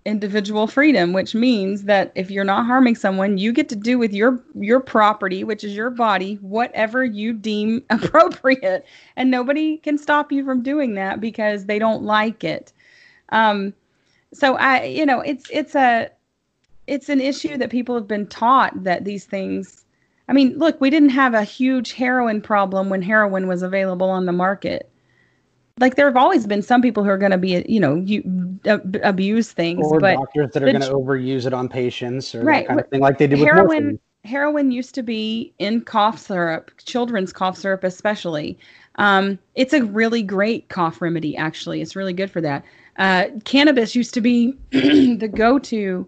[0.07, 4.15] individual freedom which means that if you're not harming someone you get to do with
[4.15, 8.87] your your property which is your body whatever you deem appropriate.
[9.17, 12.73] And nobody can stop you from doing that because they don't like it.
[13.29, 13.75] Um
[14.33, 16.11] so i you know it's it's a
[16.87, 19.85] it's an issue that people have been taught that these things
[20.29, 24.27] i mean look we didn't have a huge heroin problem when heroin was available on
[24.27, 24.90] the market
[25.79, 28.59] like there have always been some people who are going to be you know you
[28.67, 32.45] ab- abuse things Or but doctors that are going to overuse it on patients or
[32.45, 35.81] Right, that kind of thing, like they did with heroin heroin used to be in
[35.81, 38.59] cough syrup children's cough syrup especially.
[38.97, 41.81] Um, it's a really great cough remedy actually.
[41.81, 42.65] It's really good for that.
[42.99, 46.07] Uh, cannabis used to be the go-to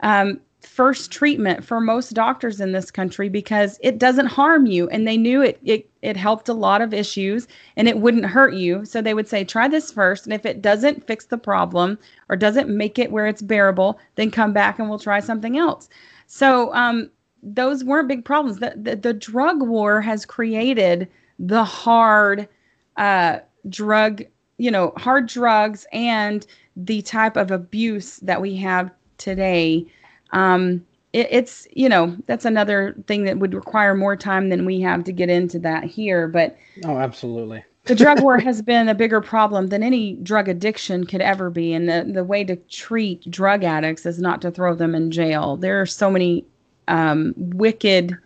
[0.00, 4.88] um, first treatment for most doctors in this country because it doesn't harm you.
[4.88, 7.46] And they knew it, it it helped a lot of issues
[7.76, 8.84] and it wouldn't hurt you.
[8.84, 10.24] So they would say try this first.
[10.24, 11.98] And if it doesn't fix the problem
[12.28, 15.88] or doesn't make it where it's bearable then come back and we'll try something else.
[16.26, 17.10] So um,
[17.42, 18.58] those weren't big problems.
[18.58, 21.08] The, the, the drug war has created
[21.38, 22.48] the hard
[22.96, 23.38] uh,
[23.68, 24.22] drug
[24.58, 26.46] you know hard drugs and
[26.76, 29.86] the type of abuse that we have today
[30.34, 34.80] um, it, it's you know that's another thing that would require more time than we
[34.82, 36.28] have to get into that here.
[36.28, 37.64] But oh, absolutely.
[37.84, 41.72] the drug war has been a bigger problem than any drug addiction could ever be.
[41.72, 45.56] And the, the way to treat drug addicts is not to throw them in jail.
[45.56, 46.44] There are so many
[46.88, 48.16] um, wicked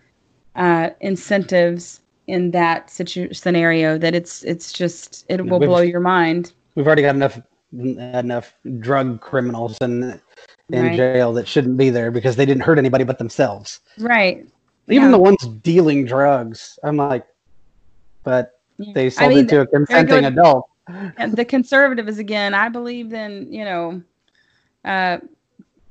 [0.56, 6.00] uh, incentives in that situ- scenario that it's it's just it will We've- blow your
[6.00, 6.52] mind.
[6.74, 7.40] We've already got enough
[7.72, 10.20] enough drug criminals in
[10.70, 10.96] in Right.
[10.96, 13.80] jail that shouldn't be there because they didn't hurt anybody but themselves.
[13.98, 14.46] Right.
[14.88, 15.10] Even Yeah.
[15.12, 17.24] the ones dealing drugs, I'm like,
[18.24, 18.92] but Yeah.
[18.94, 20.68] they I sold mean, it to a consenting adult.
[21.18, 24.00] and the conservative is again i believe in you know
[24.86, 25.18] uh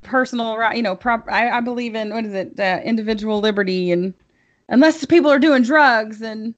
[0.01, 3.91] personal right you know prop I, I believe in what is it uh, individual liberty
[3.91, 4.13] and
[4.69, 6.55] unless people are doing drugs and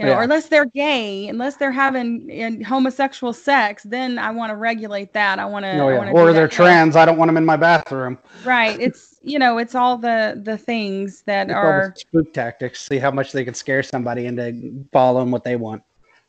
[0.00, 0.18] you know Yeah.
[0.18, 5.12] or unless they're gay unless they're having in homosexual sex then i want to regulate
[5.12, 6.10] that i want to Oh, yeah.
[6.10, 6.96] Or they're trans.
[6.96, 8.18] I don't want them in my bathroom.
[8.44, 12.80] right it's you know it's all the the things that It's are spook tactics.
[12.88, 14.44] See how much they can scare somebody into
[14.92, 15.82] following what they want.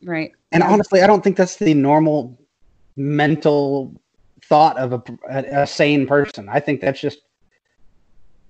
[0.03, 0.69] right And Yeah.
[0.72, 2.38] honestly, I don't think that's the normal
[2.97, 3.95] mental
[4.45, 6.49] thought of a, a, a sane person.
[6.49, 7.19] I think that's just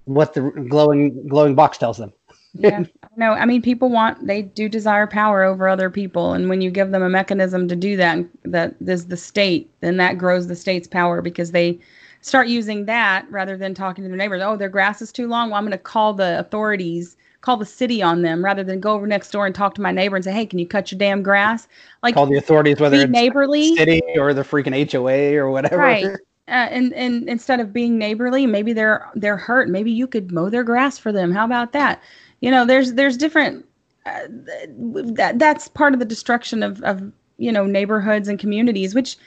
[0.05, 2.11] what the glowing glowing box tells them.
[2.53, 2.83] Yeah
[3.17, 6.69] no i mean people want they do desire power over other people and when you
[6.69, 10.55] give them a mechanism to do that that is the state then that grows the
[10.55, 11.79] state's power because they
[12.21, 14.41] start using that rather than talking to their neighbors.
[14.43, 15.49] Oh their grass is too long.
[15.49, 18.93] Well i'm going to call the authorities call the city on them rather than go
[18.93, 20.99] over next door and talk to my neighbor and say hey can you cut your
[20.99, 21.67] damn grass?
[22.03, 23.75] Like Call the authorities, whether it's neighborly.
[23.75, 25.77] city or the freaking HOA or whatever.
[25.77, 26.05] Right.
[26.05, 29.69] uh, and and instead of being neighborly maybe they're they're hurt.
[29.69, 31.31] Maybe you could mow their grass for them.
[31.31, 32.01] How about that
[32.41, 33.65] you know there's there's different
[34.05, 39.17] uh, that that's part of the destruction of of you know neighborhoods and communities which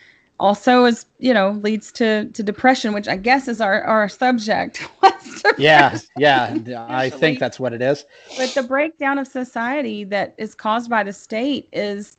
[0.41, 4.87] also is you know leads to to depression which i guess is our our subject
[5.59, 6.87] Yeah, yeah.
[6.89, 8.05] I think that's what it is.
[8.37, 12.17] but the breakdown of society that is caused by the state is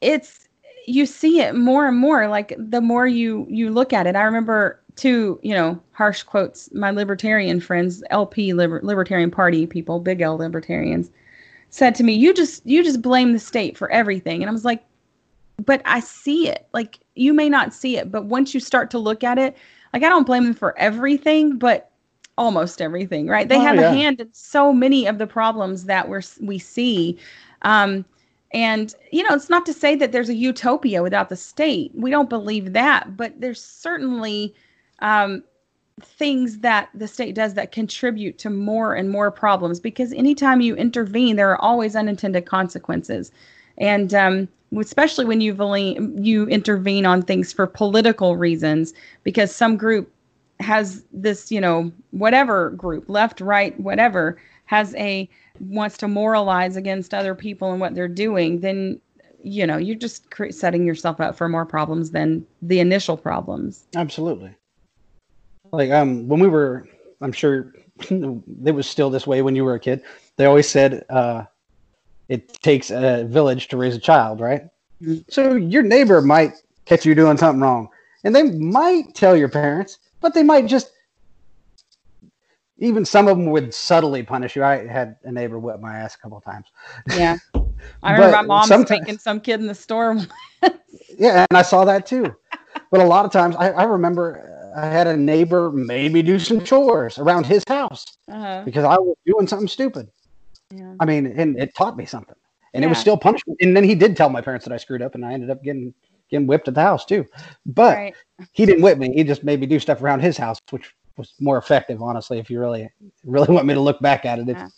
[0.00, 0.48] it's
[0.86, 4.22] you see it more and more like the more you you look at it i
[4.22, 10.20] remember two you know harsh quotes my libertarian friends lp liber- libertarian party people big
[10.20, 11.10] l libertarians
[11.70, 14.42] said to me you just you just blame the state for everything.
[14.42, 14.84] And i was like
[15.64, 16.66] but i see it.
[16.72, 19.56] Like you may not see it but once you start to look at it
[19.92, 21.90] like i don't blame them for everything but
[22.36, 23.48] almost everything right?
[23.48, 23.90] They Oh, have yeah.
[23.90, 27.18] a hand in so many of the problems that we're we see.
[27.62, 28.04] Um
[28.52, 31.90] and you know it's not to say that there's a utopia without the state.
[31.94, 34.54] We don't believe that but there's certainly
[35.00, 35.42] um
[36.00, 39.78] things that the state does that contribute to more and more problems.
[39.78, 43.30] Because anytime you intervene there are always unintended consequences.
[43.78, 44.48] And um,
[44.80, 48.92] especially when only you intervene on things for political reasons
[49.22, 50.10] because some group
[50.60, 55.28] has this you know whatever group left right whatever has a
[55.60, 59.00] wants to moralize against other people and what they're doing then
[59.44, 63.84] you know you're just cre- setting yourself up for more problems than the initial problems.
[63.94, 64.54] Absolutely.
[65.74, 66.86] Like um, when we were,
[67.20, 67.72] I'm sure
[68.10, 70.02] it was still this way when you were a kid.
[70.36, 71.44] They always said uh,
[72.28, 74.62] it takes a village to raise a child, right?
[75.02, 75.24] Mhm.
[75.30, 76.52] So your neighbor might
[76.84, 77.88] catch you doing something wrong,
[78.24, 80.90] and they might tell your parents, but they might just.
[82.78, 84.64] Even some of them would subtly punish you.
[84.64, 86.66] I had a neighbor whip my ass a couple of times.
[87.16, 87.36] yeah
[88.02, 90.18] i remember my mom sometimes- spanking some kid in the store
[91.16, 92.34] Yeah, and I saw that too.
[92.90, 96.64] but a lot of times, I, I remember I had a neighbor maybe do some
[96.64, 100.08] chores around his house uh, because I was doing something stupid.
[100.70, 100.94] yeah.
[101.00, 102.34] I mean, and it taught me something,
[102.72, 103.58] and it was still punishment.
[103.60, 105.62] And then he did tell my parents that I screwed up, and I ended up
[105.62, 105.94] getting
[106.30, 107.26] getting whipped at the house too.
[107.66, 108.14] But right
[108.52, 111.34] he didn't whip me; he just made me do stuff around his house, which was
[111.40, 112.38] more effective, honestly.
[112.38, 112.90] If you really
[113.24, 114.68] really want me to look back at it, Yeah.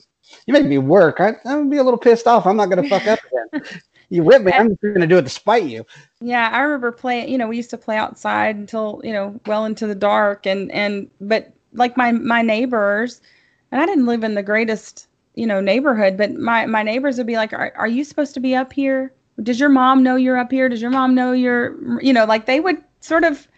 [0.47, 2.47] You make me work, I, I'm gonna be a little pissed off.
[2.47, 3.21] I'm not gonna fuck up
[3.53, 3.65] again.
[4.09, 5.85] You whip me, I'm just gonna do it to spite you.
[6.21, 7.29] Yeah, I remember playing.
[7.29, 10.71] You know, we used to play outside until you know well into the dark, and
[10.71, 13.21] and but like my my neighbors,
[13.73, 17.27] and I didn't live in the greatest you know neighborhood, but my my neighbors would
[17.27, 19.13] be like, "Are are you supposed to be up here?
[19.43, 20.69] Does your mom know you're up here?
[20.69, 23.49] Does your mom know you're you know like they would sort of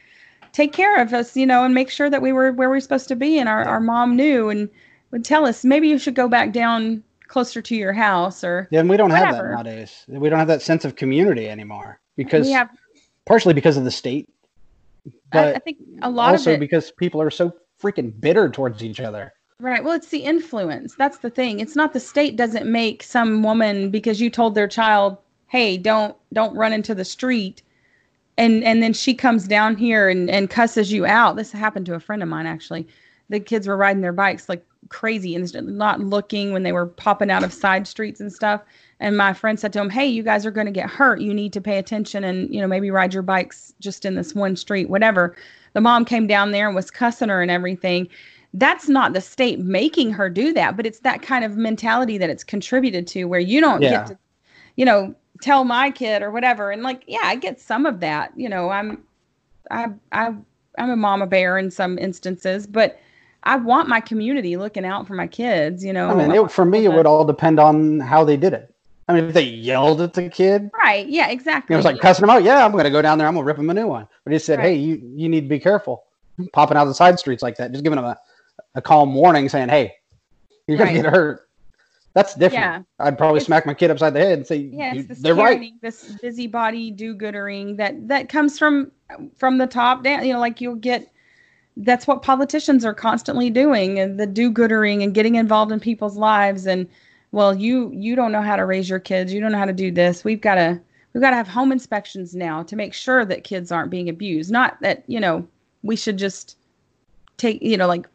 [0.52, 2.80] take care of us, you know, and make sure that we were where we are
[2.80, 4.70] supposed to be, and our our mom knew and
[5.10, 8.80] would tell us maybe you should go back down closer to your house or Yeah,
[8.80, 10.04] and we don't have that nowadays.
[10.08, 12.70] We don't have that sense of community anymore because we have.
[13.26, 14.28] partially because of the state,
[15.06, 16.60] I, but I think a lot also of it.
[16.60, 17.52] because people are so
[17.82, 19.32] freaking bitter towards each other.
[19.60, 19.82] Right.
[19.82, 20.94] Well, it's the influence.
[20.94, 21.60] That's the thing.
[21.60, 26.16] It's not the state doesn't make some woman because you told their child, "Hey, don't
[26.32, 27.62] don't run into the street."
[28.36, 31.34] And and then she comes down here and and cusses you out.
[31.36, 32.86] This happened to a friend of mine actually.
[33.30, 37.30] the kids were riding their bikes like crazy and not looking when they were popping
[37.30, 38.62] out of side streets and stuff.
[39.00, 41.20] And my friend said to him, "Hey, you guys are going to get hurt.
[41.20, 44.34] You need to pay attention and you know maybe ride your bikes just in this
[44.34, 45.36] one street, whatever."
[45.74, 48.08] The mom came down there and was cussing her and everything.
[48.54, 52.30] That's not the state making her do that, but it's that kind of mentality that
[52.30, 53.90] it's contributed to where you don't yeah.
[53.90, 54.18] get to,
[54.76, 56.70] you know, tell my kid or whatever.
[56.70, 58.32] And like, yeah, I get some of that.
[58.36, 59.04] You know, I'm,
[59.70, 60.34] I, I,
[60.78, 62.98] I'm a mama bear in some instances, but
[63.42, 65.84] I want my community looking out for my kids.
[65.84, 68.52] You know, I mean, it, for me, it would all depend on how they did
[68.52, 68.74] it.
[69.08, 71.08] I mean, if they yelled at the kid, right?
[71.08, 71.72] Yeah, exactly.
[71.72, 72.42] It was like cussing them out.
[72.42, 73.26] Yeah, I'm going to go down there.
[73.26, 74.06] I'm going to rip him a new one.
[74.24, 74.66] But he said, right.
[74.66, 76.04] "Hey, you you need to be careful,
[76.52, 77.72] popping out the side streets like that.
[77.72, 78.18] Just giving them a,
[78.74, 79.94] a calm warning, saying, "Hey,
[80.66, 80.96] you're going right.
[80.96, 81.48] to get hurt."
[82.12, 82.64] That's different.
[82.64, 82.82] Yeah.
[83.06, 85.34] I'd probably it's, smack my kid upside the head and say, "Yeah, it's this they're
[85.34, 88.92] right." This busybody do-goodering that that comes from
[89.36, 90.26] from the top down.
[90.26, 91.10] You know, like you'll get.
[91.78, 96.66] That's what politicians are constantly doing, and the do-goodering and getting involved in people's lives.
[96.66, 96.88] And
[97.32, 99.32] well you you don't know how to raise your kids.
[99.32, 100.24] You don't know how to do this.
[100.24, 100.80] We've got to
[101.12, 104.50] we've got to have home inspections now to make sure that kids aren't being abused.
[104.50, 105.46] Not that you know
[105.82, 106.56] we should just
[107.36, 108.06] take you know like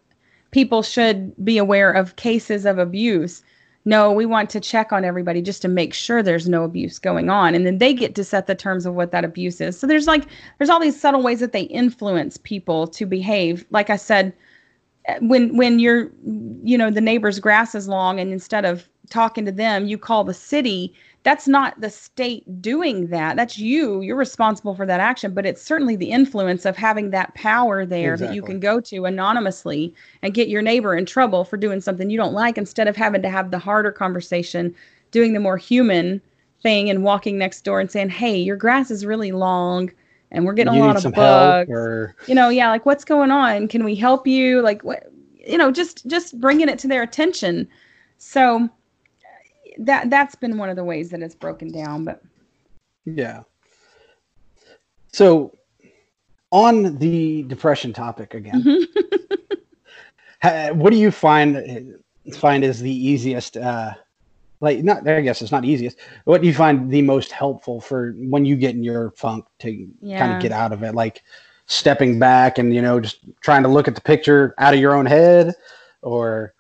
[0.52, 3.44] people should be aware of cases of abuse
[3.86, 7.30] no we want to check on everybody just to make sure there's no abuse going
[7.30, 9.88] on and then they get to set the terms of what that abuse is so
[9.88, 10.26] there's like
[10.58, 14.34] there's all these subtle ways that they influence people to behave like i said
[15.20, 16.10] when when you're
[16.64, 20.24] you know the neighbor's grass is long and instead of talking to them, you call
[20.24, 20.94] the city.
[21.24, 23.38] That's not the state doing that.
[23.38, 24.02] That's you.
[24.02, 28.14] You're responsible for that action, but it's certainly the influence of having that power there
[28.14, 28.28] exactly.
[28.28, 32.10] that you can go to anonymously and get your neighbor in trouble for doing something
[32.10, 34.76] you don't like instead of having to have the harder conversation,
[35.12, 36.22] doing the more human
[36.62, 39.92] thing and walking next door and saying, "Hey, your grass is really long."
[40.34, 41.70] and we're getting you a lot of bugs.
[41.70, 42.16] Or...
[42.28, 43.68] You know, yeah, like what's going on?
[43.68, 44.62] Can we help you?
[44.62, 45.12] Like what?
[45.48, 47.68] You know, just just bringing it to their attention.
[48.18, 48.70] So
[49.80, 52.06] that that's been one of the ways that it's broken down.
[52.06, 52.22] But
[53.06, 53.44] yeah.
[55.12, 55.56] So
[56.52, 58.88] on the depression topic again,
[60.44, 60.78] mm-hmm.
[60.80, 61.96] what do you find
[62.36, 63.58] find is the easiest?
[63.58, 63.94] Uh,
[64.64, 65.98] like not I guess it's not easiest.
[66.24, 69.88] What do you find the most helpful for when you get in your funk to
[70.02, 70.20] yeah.
[70.20, 70.96] kind of get out of it?
[70.96, 71.22] Like
[71.66, 74.96] stepping back and you know just trying to look at the picture out of your
[74.96, 75.54] own head,
[76.02, 76.54] or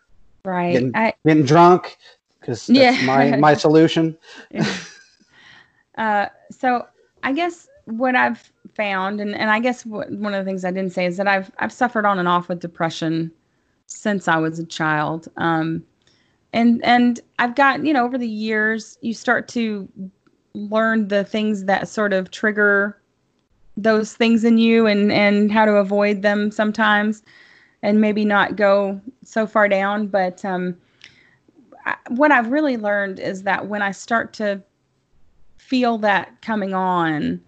[0.43, 1.97] right getting, I, getting drunk
[2.43, 3.05] because that's yeah.
[3.05, 4.17] my my solution.
[4.51, 4.73] yeah.
[5.97, 6.85] uh, so
[7.23, 10.71] I guess what I've found, and, and I guess what, one of the things I
[10.71, 13.31] didn't say is that I've I've suffered on and off with depression
[13.87, 15.27] since I was a child.
[15.37, 15.83] Um,
[16.51, 19.87] and and I've got you know over the years you start to
[20.53, 22.99] learn the things that sort of trigger
[23.75, 27.23] those things in you and and how to avoid them sometimes
[27.81, 30.77] and maybe not go so far down but um
[32.09, 34.61] what I've really learned is that when I start to
[35.57, 37.41] feel that coming on,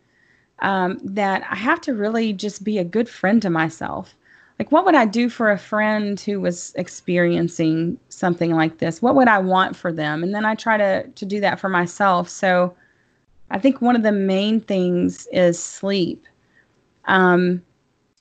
[0.60, 4.16] um, that I have to really just be a good friend to myself.
[4.58, 9.02] Like, what would I do for a friend who was experiencing something like this?
[9.02, 10.24] What would I want for them?
[10.24, 12.30] And then I try to to do that for myself.
[12.30, 12.74] So,
[13.52, 16.26] I think one of the main things is sleep.
[17.06, 17.62] Um,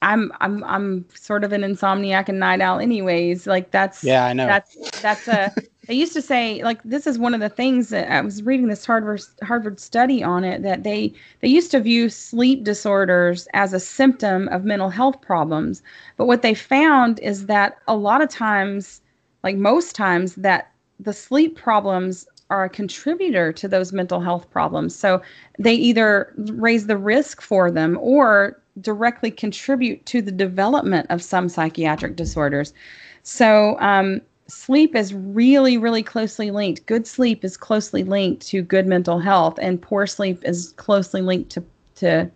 [0.03, 3.47] I'm I'm I'm sort of an insomniac and night owl, anyways.
[3.47, 5.55] Like that's yeah, I know that's that's a
[5.87, 8.68] they used to say like this is one of the things that I was reading
[8.68, 13.72] this Harvard Harvard study on it that they they used to view sleep disorders as
[13.72, 15.82] a symptom of mental health problems,
[16.16, 19.01] but what they found is that a lot of times,
[19.43, 20.70] like most times, that
[21.01, 24.95] the sleep problems are a contributor to those mental health problems.
[24.95, 25.22] So
[25.59, 31.49] they either raise the risk for them or directly contribute to the development of some
[31.49, 32.74] psychiatric disorders.
[33.22, 36.86] So um, sleep is really, really closely linked.
[36.86, 41.51] Good sleep is closely linked to good mental health, and poor sleep is closely linked
[41.51, 41.64] to
[41.97, 42.30] to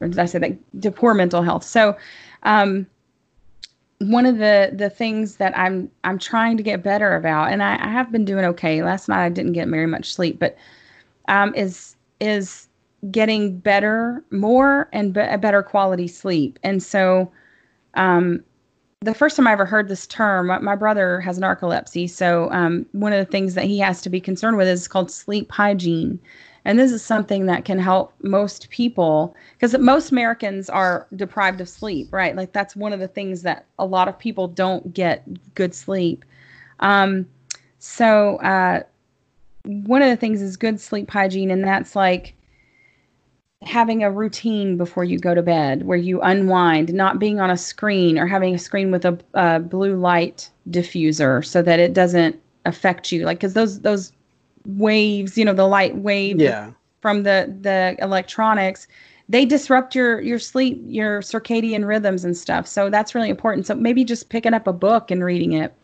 [0.00, 1.64] or did I say that to poor mental health?
[1.64, 1.96] So,
[2.44, 2.86] um,
[4.00, 7.74] one of the the things that I'm I'm trying to get better about, and I,
[7.84, 8.82] I have been doing okay.
[8.82, 10.56] Last night I didn't get very much sleep, but
[11.26, 12.68] um, is is
[13.10, 17.30] getting better, more and be- better quality sleep, and so
[17.94, 18.44] um,
[19.00, 22.10] the first time I ever heard this term, my, brother has narcolepsy.
[22.10, 25.10] So, um, one of the things that he has to be concerned with is called
[25.10, 26.18] sleep hygiene.
[26.64, 31.68] And this is something that can help most people because most Americans are deprived of
[31.68, 32.34] sleep, right?
[32.34, 35.24] Like, that's one of the things that a lot of people don't get
[35.54, 36.24] good sleep.
[36.80, 37.26] Um,
[37.78, 38.82] so, uh,
[39.64, 42.34] one of the things is good sleep hygiene, and that's like
[43.62, 47.56] having a routine before you go to bed where you unwind, not being on a
[47.56, 52.40] screen or having a screen with a, a blue light diffuser so that it doesn't
[52.66, 53.24] affect you.
[53.24, 54.12] Like, because those those
[54.66, 56.72] waves, you know, the light wave Yeah.
[57.00, 58.86] from the the electronics,
[59.28, 62.66] they disrupt your your sleep, your circadian rhythms and stuff.
[62.66, 63.66] So that's really important.
[63.66, 65.74] So maybe just picking up a book and reading it,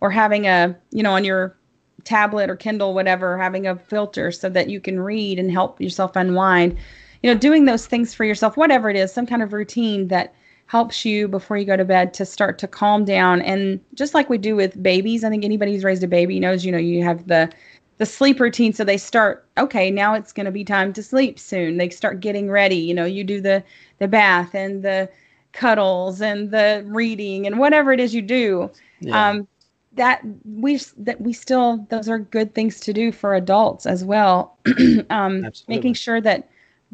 [0.00, 1.56] or having a you know on your
[2.04, 6.16] tablet or Kindle, whatever, having a filter so that you can read and help yourself
[6.16, 6.76] unwind.
[7.22, 10.34] You know, doing those things for yourself, whatever it is, some kind of routine that
[10.66, 13.40] helps you before you go to bed to start to calm down.
[13.42, 16.64] And just like we do with babies, I think anybody who's raised a baby knows,
[16.64, 17.50] you know, you have the
[17.98, 21.38] the sleep routine so they start okay now it's going to be time to sleep
[21.38, 23.62] soon they start getting ready you know you do the
[23.98, 25.08] the bath and the
[25.52, 29.30] cuddles and the reading and whatever it is you do Yeah.
[29.30, 29.48] um
[29.94, 34.56] that we that we still those are good things to do for adults as well
[35.10, 35.64] um Absolutely.
[35.66, 36.48] making sure that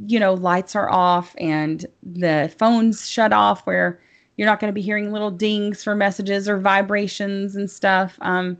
[0.06, 4.00] you know lights are off and the phones shut off where
[4.36, 8.58] you're not going to be hearing little dings for messages or vibrations and stuff um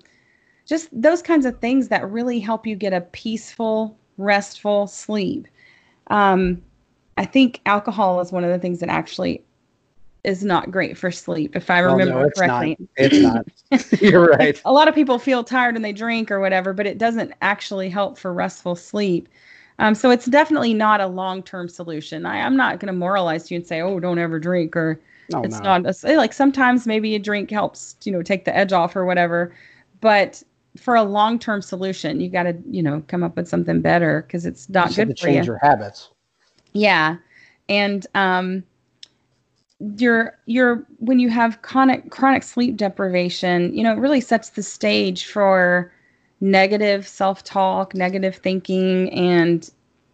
[0.66, 5.48] just those kinds of things that really help you get a peaceful restful sleep
[6.08, 6.62] um
[7.16, 9.42] i think alcohol is one of the things that actually
[10.22, 12.88] is not great for sleep if i remember no, it's correctly Not.
[12.96, 13.46] It's not.
[14.00, 14.60] You're right.
[14.64, 17.88] a lot of people feel tired and they drink or whatever, but it doesn't actually
[17.88, 19.28] help for restful sleep.
[19.78, 22.26] Um, so it's definitely not a long-term solution.
[22.26, 25.42] I, I'm not going to moralize you and say, "Oh, don't ever drink," or No,
[25.42, 25.78] it's no.
[25.78, 29.04] not a, like sometimes maybe a drink helps, you know, take the edge off or
[29.04, 29.54] whatever.
[30.00, 30.42] But
[30.76, 34.46] for a long-term solution, you got to, you know, come up with something better because
[34.46, 35.34] it's not You good to for you.
[35.36, 36.10] change your habits.
[36.72, 37.16] Yeah.
[37.68, 38.64] And um
[39.98, 44.62] your your when you have chronic chronic sleep deprivation, you know, it really sets the
[44.62, 45.92] stage for
[46.40, 49.70] negative self-talk, negative thinking and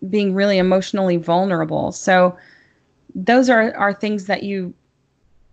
[0.08, 1.92] being really emotionally vulnerable.
[1.92, 2.36] So
[3.14, 4.72] those are are things that you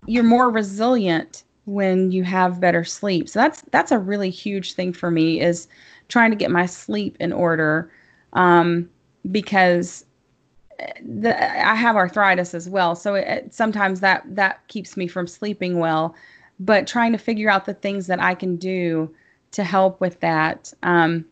[0.05, 3.27] you're more resilient when you have better sleep.
[3.27, 5.67] So that's that's a really huge thing for me is
[6.07, 7.91] trying to get my sleep in order
[8.33, 8.89] um,
[9.31, 10.05] because
[11.03, 11.35] the,
[11.67, 16.15] I have arthritis as well, so it, sometimes that that keeps me from sleeping well.
[16.59, 19.13] But trying to figure out the things that I can do
[19.57, 21.25] to help with that um,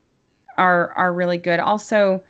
[0.58, 1.60] are are really good.
[1.60, 2.24] Also,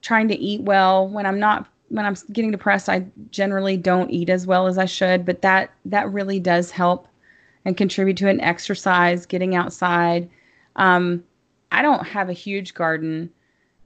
[0.00, 2.88] trying to eat well when I'm not when I'm getting depressed.
[2.88, 7.06] I generally don't eat as well as I should, but that that really does help
[7.66, 10.30] and contribute to an exercise, getting outside.
[10.76, 11.22] Um,
[11.72, 13.30] I don't have a huge garden,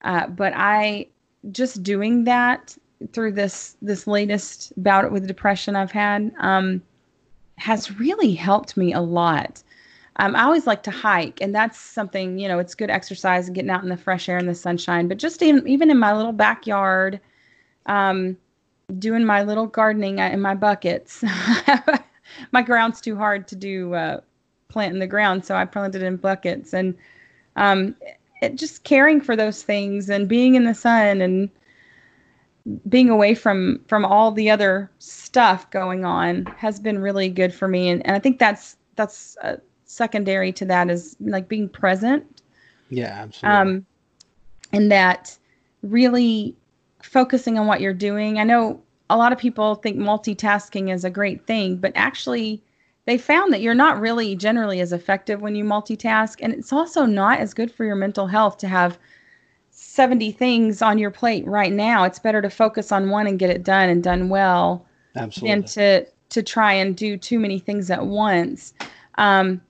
[0.02, 1.08] uh, but I
[1.50, 2.78] just doing that
[3.12, 6.82] through this this latest bout with depression I've had um,
[7.56, 9.64] has really helped me a lot.
[10.20, 12.58] Um, I always like to hike, and that's something you know.
[12.58, 15.08] It's good exercise and getting out in the fresh air and the sunshine.
[15.08, 17.20] But just even even in my little backyard,
[17.86, 18.36] um,
[18.98, 21.22] doing my little gardening uh, in my buckets.
[22.52, 24.20] my ground's too hard to do uh,
[24.68, 26.94] plant in the ground, so I planted in buckets and
[27.56, 27.94] um,
[28.40, 31.50] it, just caring for those things and being in the sun and
[32.88, 37.66] being away from from all the other stuff going on has been really good for
[37.66, 39.56] me and, and i think that's that's uh,
[39.88, 42.42] secondary to that is like being present
[42.90, 43.58] Yeah, absolutely.
[43.58, 43.86] um
[44.72, 45.36] and that
[45.82, 46.54] really
[47.02, 51.10] focusing on what you're doing i know a lot of people think multitasking is a
[51.10, 52.62] great thing but actually
[53.06, 57.06] they found that you're not really generally as effective when you multitask and it's also
[57.06, 58.98] not as good for your mental health to have
[59.70, 63.48] 70 things on your plate right now it's better to focus on one and get
[63.48, 64.84] it done and done well
[65.16, 65.54] absolutely.
[65.54, 68.74] than to to try and do too many things at once
[69.14, 69.60] um,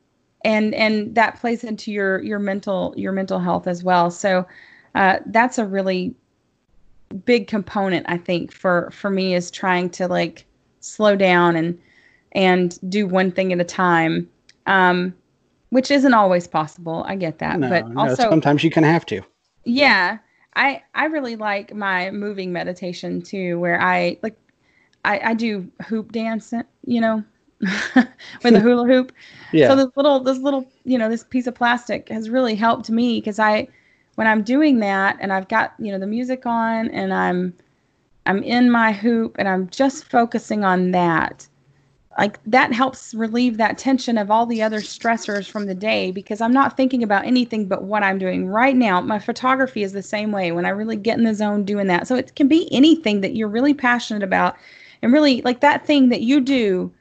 [0.44, 4.10] and and that plays into your your mental your mental health as well.
[4.10, 4.46] So
[4.94, 6.14] uh, that's a really
[7.24, 10.44] big component i think for for me is trying to like
[10.80, 11.78] slow down and
[12.32, 14.28] and do one thing at a time
[14.68, 15.14] um,
[15.70, 17.04] which isn't always possible.
[17.06, 19.22] I get that no, but no, also sometimes you can have to.
[19.64, 20.18] yeah,
[20.54, 24.36] I I really like my moving meditation too, where I like
[25.04, 26.52] I I do hoop dance,
[26.84, 27.24] you know,
[28.44, 29.12] with a hula hoop.
[29.52, 29.68] Yeah.
[29.68, 33.18] So this little this little you know this piece of plastic has really helped me
[33.20, 33.68] because I
[34.14, 37.54] when I'm doing that and I've got you know the music on and I'm
[38.26, 41.48] I'm in my hoop and I'm just focusing on that
[42.18, 46.40] like that helps relieve that tension of all the other stressors from the day because
[46.40, 49.00] I'm not thinking about anything but what I'm doing right now.
[49.00, 52.08] My photography is the same way when I really get in the zone doing that.
[52.08, 54.56] So it can be anything that you're really passionate about
[55.00, 56.92] and really like that thing that you do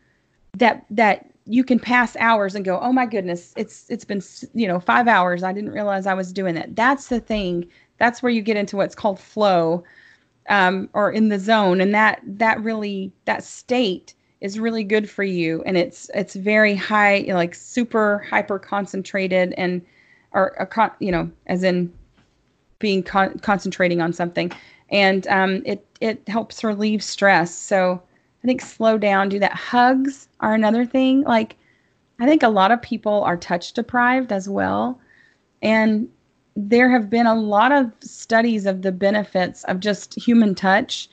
[0.53, 4.21] that that you can pass hours and go, "Oh my goodness, it's it's been,
[4.53, 5.43] you know, 5 hours.
[5.43, 7.67] I didn't realize I was doing that." That's the thing.
[7.99, 9.83] That's where you get into what's called flow
[10.49, 15.23] um, or in the zone, and that that really that state is really good for
[15.23, 19.81] you, and it's it's very high, like super hyper concentrated, and
[20.33, 21.91] or, or you know, as in
[22.79, 24.51] being con- concentrating on something,
[24.89, 27.53] and um, it it helps relieve stress.
[27.53, 28.01] So
[28.43, 29.53] I think slow down, do that.
[29.53, 31.21] Hugs are another thing.
[31.23, 31.55] Like
[32.19, 34.99] I think a lot of people are touch deprived as well,
[35.61, 36.07] and
[36.55, 41.07] there have been a lot of studies of the benefits of just human touch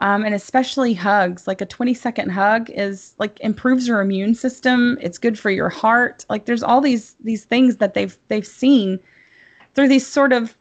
[0.00, 4.98] um, and especially hugs like a 20 second hug is like improves your immune system
[5.00, 8.98] it's good for your heart like there's all these these things that they've they've seen
[9.74, 10.56] through these sort of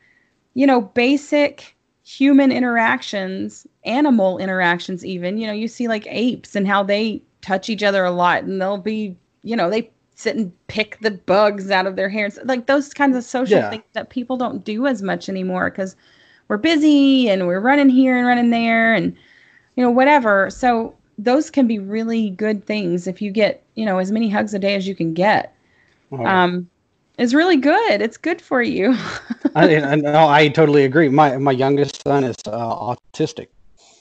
[0.54, 1.76] you know basic
[2.10, 7.70] human interactions animal interactions even you know you see like apes and how they touch
[7.70, 11.72] each other a lot and they'll be you know they sit and pick the bugs
[11.72, 12.30] out of their hair.
[12.44, 13.70] Like those kinds of social yeah.
[13.70, 15.96] things that people don't do as much anymore because
[16.50, 19.16] we're busy and we're running here and running there and
[19.78, 20.50] you know whatever.
[20.50, 24.54] So those can be really good things if you get you know as many hugs
[24.54, 25.56] a day as you can get.
[26.12, 26.70] Um,
[27.20, 28.02] is really good.
[28.02, 28.96] It's good for you.
[29.56, 31.10] I, no, I totally agree.
[31.10, 33.48] My my youngest son is uh, autistic,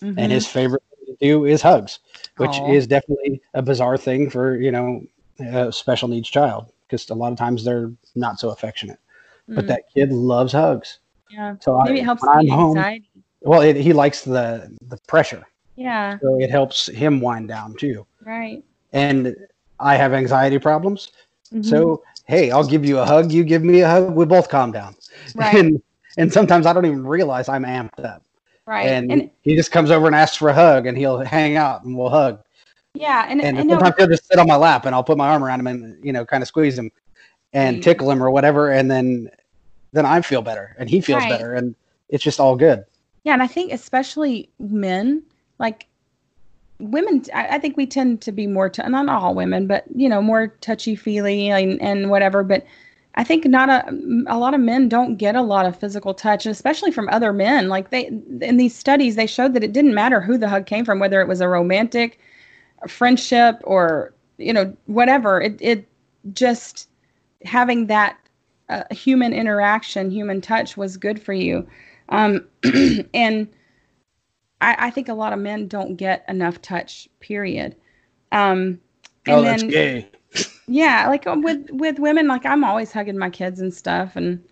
[0.01, 0.19] mm-hmm.
[0.19, 1.99] and his favorite thing to do is hugs,
[2.37, 2.75] which Aww.
[2.75, 5.03] is definitely a bizarre thing for you know
[5.41, 8.99] a special needs child because a lot of times they're not so affectionate.
[9.49, 9.57] Mm.
[9.57, 10.99] But that kid loves hugs.
[11.31, 11.57] Yeah.
[11.61, 12.49] So maybe I, it helps the anxiety.
[12.51, 15.47] Home, well, it, he likes the the pressure.
[15.77, 16.19] Yeah.
[16.21, 18.07] So it helps him wind down too.
[18.25, 18.65] Right.
[18.93, 19.37] And
[19.81, 21.13] I have anxiety problems.
[21.53, 21.63] Mm-hmm.
[21.63, 23.33] So hey, I'll give you a hug.
[23.33, 24.15] You give me a hug.
[24.15, 24.95] We both calm down.
[25.35, 25.55] Right.
[25.55, 25.83] And
[26.17, 28.23] and sometimes I don't even realize I'm amped up.
[28.67, 28.87] Right.
[28.87, 31.85] And, and he just comes over and asks for a hug, and he'll hang out,
[31.85, 32.41] and we'll hug.
[32.95, 35.17] Yeah, and, and, and sometimes no, he'll just sit on my lap, and I'll put
[35.17, 36.91] my arm around him and you know kind of squeeze him
[37.53, 39.31] and tickle him or whatever, and then
[39.93, 41.31] then I feel better and he feels right.
[41.31, 41.75] better, and
[42.09, 42.85] it's just all good.
[43.25, 45.23] Yeah, and I think especially men,
[45.59, 45.87] like
[46.79, 50.09] women, I, I think we tend to be more, t- not all women, but you
[50.09, 52.43] know, more touchy feely and, and whatever.
[52.43, 52.67] But
[53.15, 53.85] I think not a
[54.29, 57.69] a lot of men don't get a lot of physical touch, especially from other men.
[57.69, 60.85] Like they in these studies, they showed that it didn't matter who the hug came
[60.85, 62.21] from, whether it was a romantic
[62.87, 65.89] friendship or you know whatever it it
[66.33, 66.89] just
[67.45, 68.17] having that
[68.69, 71.67] uh, human interaction human touch was good for you
[72.11, 72.47] um,
[73.15, 73.49] and
[74.61, 77.77] I, I, think a lot of men don't get enough touch period
[78.33, 78.81] um,
[79.27, 80.09] and oh that's then, gay
[80.67, 84.43] yeah like um, with with women like i'm always hugging my kids and stuff and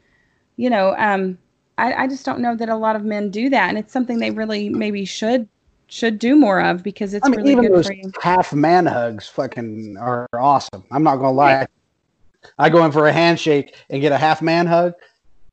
[0.57, 1.37] you know um,
[1.79, 4.19] I, I just don't know that a lot of men do that and it's something
[4.19, 5.49] they really maybe should
[5.89, 8.11] should do more of because it's I mean, really even good those for you.
[8.21, 10.85] Half man hugs fucking are awesome.
[10.91, 11.59] I'm not gonna lie.
[11.59, 11.69] Right.
[12.59, 14.95] I go in for a handshake and get a half man hug.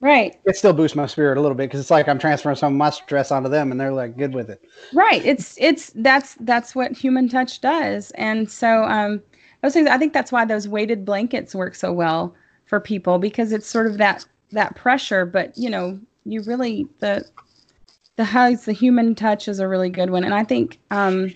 [0.04, 0.38] Right.
[0.44, 2.78] It still boosts my spirit a little bit because it's like I'm transferring some of
[2.78, 4.62] my stress onto them and they're like good with it.
[4.92, 5.24] Right.
[5.26, 8.12] It's it's that's that's what human touch does.
[8.12, 9.24] And so um
[9.62, 12.36] those things I think that's why those weighted blankets work so well
[12.66, 17.26] for people because it's sort of that that pressure, but you know, you really the
[18.18, 20.26] the hugs, the human touch is a really good one.
[20.26, 21.34] And I think um,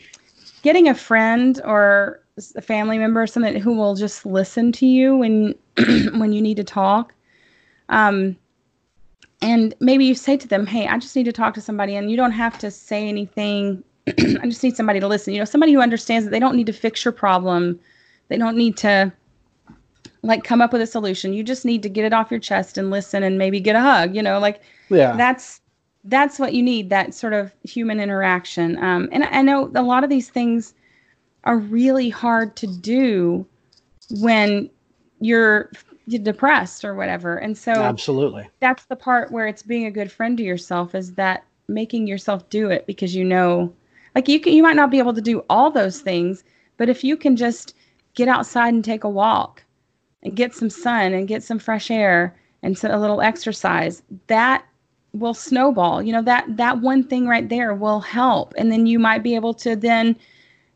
[0.61, 2.21] getting a friend or
[2.57, 5.55] a family member or something who will just listen to you when
[6.19, 7.13] when you need to talk.
[7.87, 8.35] Um,
[9.41, 12.09] and maybe you say to them, "Hey, I just need to talk to somebody," and
[12.09, 13.83] you don't have to say anything.
[14.07, 15.33] I just need somebody to listen.
[15.33, 17.79] You know, somebody who understands that they don't need to fix your problem.
[18.29, 19.11] They don't need to
[20.23, 21.33] like come up with a solution.
[21.33, 23.81] You just need to get it off your chest and listen and maybe get a
[23.81, 24.15] hug.
[24.15, 25.15] You know, like yeah.
[25.15, 25.61] that's
[26.07, 30.03] that's what you need that sort of human interaction um, and i know a lot
[30.03, 30.73] of these things
[31.43, 33.45] are really hard to do
[34.19, 34.69] when
[35.19, 35.71] you're, you're
[36.07, 37.37] depressed or whatever.
[37.37, 38.47] And so absolutely.
[38.59, 42.49] that's the part where it's being a good friend to yourself is that making yourself
[42.49, 43.73] do it because you know
[44.15, 46.45] like you can you might not be able to do all those things
[46.77, 47.75] but if you can just
[48.13, 49.61] get outside and take a walk
[50.23, 54.63] and get some sun and get some fresh air and a little exercise that
[55.13, 56.01] will snowball.
[56.01, 58.53] You know that that one thing right there will help.
[58.57, 60.17] And then you might be able to then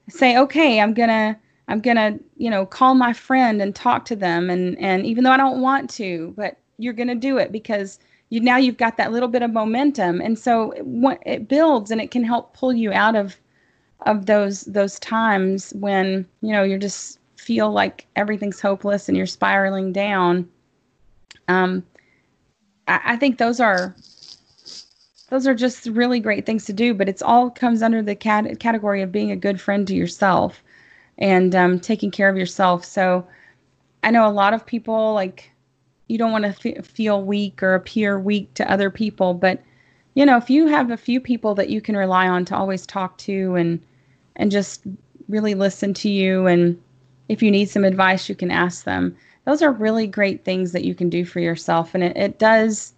[0.10, 1.38] say okay i'm gonna
[1.72, 5.32] i'm gonna you know call my friend and talk to them and and even though
[5.32, 8.00] i don't want to but you're gonna do it because
[8.32, 10.22] you now you've got that little bit of momentum.
[10.22, 13.36] And so it, it builds and it can help pull you out of
[14.08, 19.28] of those those times when you know you're just feel like everything's hopeless and you're
[19.28, 20.50] spiraling down.
[21.48, 21.84] Um
[22.88, 23.94] I, I think those are
[25.30, 28.60] those are just really great things to do but it's all comes under the cat-
[28.60, 30.64] category of being a good friend to yourself
[31.22, 33.26] and um, taking care of yourself so
[34.04, 35.50] i know a lot of people like
[36.08, 39.64] you don't want to f- feel weak or appear weak to other people but
[40.14, 42.86] you know, if you have a few people that you can rely on to always
[42.86, 43.82] talk to and
[44.36, 44.84] and just
[45.30, 46.82] really listen to you and
[47.30, 49.16] if you need some advice, you can ask them.
[49.46, 52.94] Those are really great things that you can do for yourself and it, it does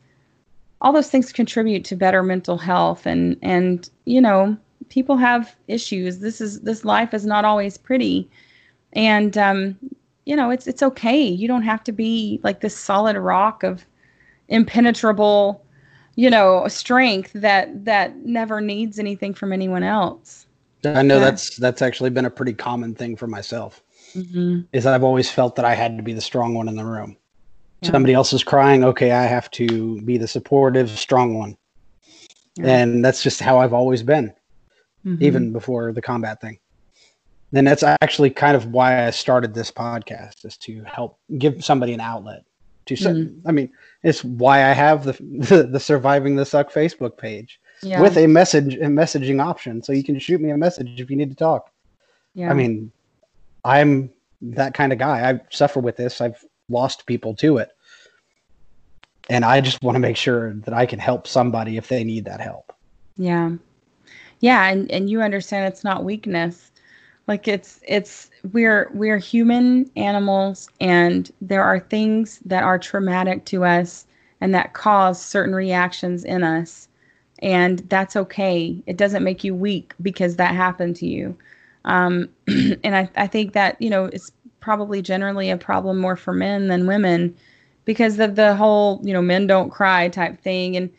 [0.82, 4.58] all those things contribute to better mental health and and you know,
[4.94, 6.20] people have issues.
[6.20, 8.30] This is this life is not always pretty.
[8.94, 9.78] And um,
[10.26, 11.22] you know, it's it's okay.
[11.24, 13.84] You don't have to be like this solid rock of
[14.50, 15.66] impenetrable,
[16.16, 20.46] you know, strength that that never needs anything from anyone else.
[20.86, 21.26] I know yeah.
[21.26, 23.82] that's that's actually been a pretty common thing for myself.
[24.14, 24.62] Mm-hmm.
[24.74, 27.18] Is I've always felt that I had to be the strong one in the room.
[27.82, 27.92] Yeah.
[27.92, 31.58] Somebody else is crying, okay, I have to be the supportive, strong one.
[32.56, 32.78] Yeah.
[32.78, 34.32] And that's just how I've always been,
[35.06, 35.24] mm-hmm.
[35.24, 36.60] even before the combat thing
[37.52, 41.94] then that's actually kind of why I started this podcast is to help give somebody
[41.94, 42.44] an outlet
[42.86, 43.42] to mm.
[43.46, 43.72] I mean,
[44.02, 48.02] it's why I have the, the, the surviving the suck Facebook page yeah.
[48.02, 51.16] with a message and messaging option so you can shoot me a message if you
[51.16, 51.72] need to talk.
[52.34, 52.50] Yeah.
[52.50, 52.92] I mean,
[53.64, 54.10] I'm
[54.42, 55.30] that kind of guy.
[55.30, 56.20] I suffer with this.
[56.20, 57.70] I've lost people to it.
[59.30, 62.26] And I just want to make sure that I can help somebody if they need
[62.26, 62.76] that help.
[63.16, 63.52] Yeah.
[64.44, 66.70] Yeah, and and you understand it's not weakness.
[67.28, 73.64] Like it's it's we're we're human animals and there are things that are traumatic to
[73.64, 74.06] us
[74.42, 76.90] and that cause certain reactions in us
[77.40, 78.84] and that's okay.
[78.86, 81.38] It doesn't make you weak because that happened to you.
[81.86, 86.34] Um, and I, I think that you know it's probably generally a problem more for
[86.34, 87.34] men than women
[87.86, 90.76] because of the whole you know men don't cry type thing.
[90.76, 90.92] And,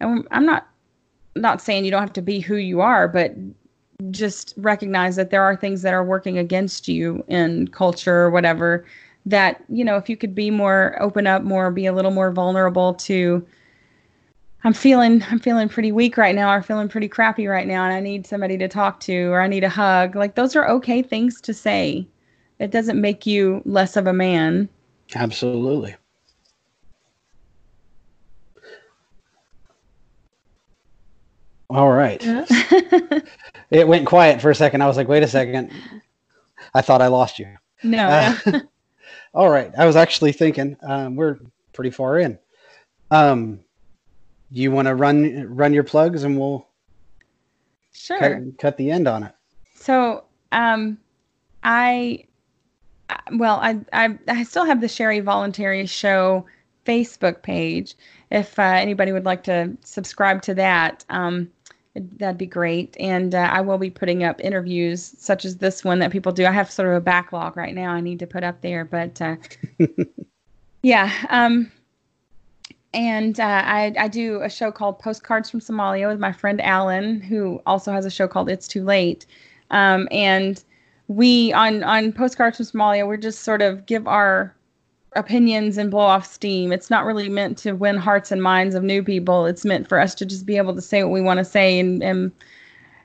[0.00, 0.69] and i'm not
[1.36, 3.34] not saying you don't have to be who you are but
[4.10, 8.84] just recognize that there are things that are working against you in culture or whatever
[9.26, 12.32] that you know if you could be more open up more be a little more
[12.32, 13.46] vulnerable to
[14.64, 17.92] i'm feeling i'm feeling pretty weak right now or feeling pretty crappy right now and
[17.92, 20.16] i need somebody to talk to or i need a hug.
[20.16, 22.06] Like those are okay things to say.
[22.58, 24.68] It doesn't make you less of a man.
[25.14, 25.96] Absolutely
[31.70, 32.22] All right.
[32.24, 32.44] Yeah.
[33.70, 34.82] it went quiet for a second.
[34.82, 35.70] I was like, wait a second.
[36.74, 37.46] I thought I lost you.
[37.84, 38.08] No.
[38.08, 38.60] Uh,
[39.34, 39.72] all right.
[39.78, 41.38] I was actually thinking um, we're
[41.72, 42.38] pretty far in.
[43.12, 43.60] Um,
[44.50, 46.66] you want to run run your plugs and we'll
[47.92, 49.32] sure cut, cut the end on it.
[49.76, 50.98] So, um,
[51.62, 52.24] I
[53.32, 56.46] well, I I I still have the Sherry Voluntary Show
[56.84, 57.94] Facebook page.
[58.30, 61.50] If uh, anybody would like to subscribe to that, um,
[62.16, 62.96] that'd be great.
[62.98, 66.46] And uh, I will be putting up interviews such as this one that people do.
[66.46, 69.20] I have sort of a backlog right now I need to put up there, but
[69.20, 69.36] uh,
[70.82, 71.12] yeah.
[71.28, 71.70] Um,
[72.92, 77.20] and uh, I, I do a show called Postcards from Somalia with my friend Alan,
[77.20, 79.26] who also has a show called It's Too Late.
[79.70, 80.62] Um, and
[81.06, 84.54] we on on Postcards from Somalia, we're just sort of give our
[85.14, 86.72] opinions and blow off steam.
[86.72, 89.46] It's not really meant to win hearts and minds of new people.
[89.46, 91.78] It's meant for us to just be able to say what we want to say
[91.78, 92.32] and, and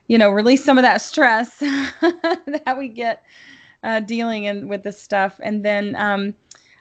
[0.08, 3.24] you know, release some of that stress that we get
[3.82, 5.40] uh, dealing in with this stuff.
[5.42, 6.34] And then um,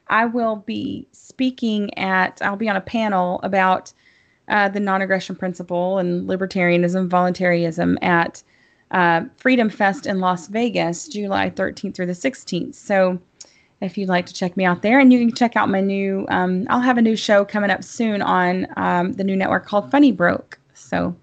[0.08, 3.92] I will be speaking at, I'll be on a panel about
[4.48, 8.44] uh, the non aggression principle and libertarianism, voluntarism at
[8.92, 12.76] uh, Freedom Fest in Las Vegas, July 13th through the 16th.
[12.76, 13.20] So,
[13.82, 15.00] if you'd like to check me out there.
[15.00, 17.84] And you can check out my new, um, I'll have a new show coming up
[17.84, 20.60] soon on um, the new network called Funny Broke.
[20.74, 21.16] So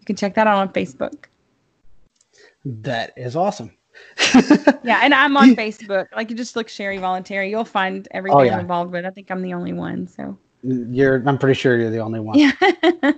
[0.00, 1.24] you can check that out on Facebook.
[2.64, 3.70] That is awesome.
[4.82, 6.06] yeah, and I'm on Facebook.
[6.14, 8.54] Like you just look Sherry Voluntary, you'll find everything oh, yeah.
[8.54, 9.04] I'm involved with.
[9.04, 10.06] I think I'm the only one.
[10.08, 12.38] So you're I'm pretty sure you're the only one.
[12.38, 12.52] Yeah.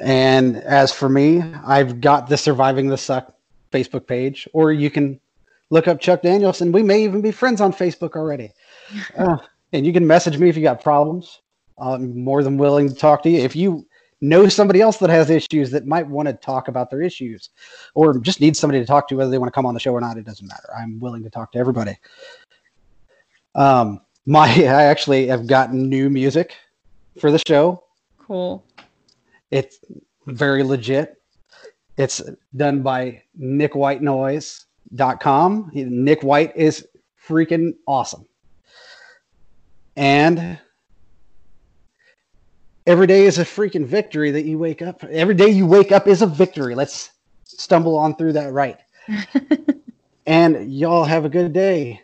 [0.00, 3.34] and as for me, I've got the Surviving the Suck
[3.72, 5.20] Facebook page, or you can
[5.70, 6.72] look up Chuck Danielson.
[6.72, 8.52] We may even be friends on Facebook already.
[9.16, 9.36] Uh,
[9.72, 11.42] and you can message me if you got problems.
[11.78, 13.38] I'm more than willing to talk to you.
[13.38, 13.86] If you
[14.20, 17.50] know somebody else that has issues that might want to talk about their issues
[17.94, 19.92] or just need somebody to talk to, whether they want to come on the show
[19.92, 20.68] or not, it doesn't matter.
[20.76, 21.96] I'm willing to talk to everybody.
[23.54, 26.56] Um, my, I actually have gotten new music
[27.18, 27.84] for the show.
[28.18, 28.64] Cool.
[29.50, 29.78] It's
[30.26, 31.22] very legit.
[31.96, 32.22] It's
[32.56, 34.66] done by Nick White Noise
[35.20, 35.70] com.
[35.74, 36.86] Nick White is
[37.26, 38.26] freaking awesome.
[39.96, 40.58] And
[42.86, 45.04] every day is a freaking victory that you wake up.
[45.04, 46.74] Every day you wake up is a victory.
[46.74, 47.10] Let's
[47.44, 48.78] stumble on through that right.
[50.26, 52.00] and y'all have a good day.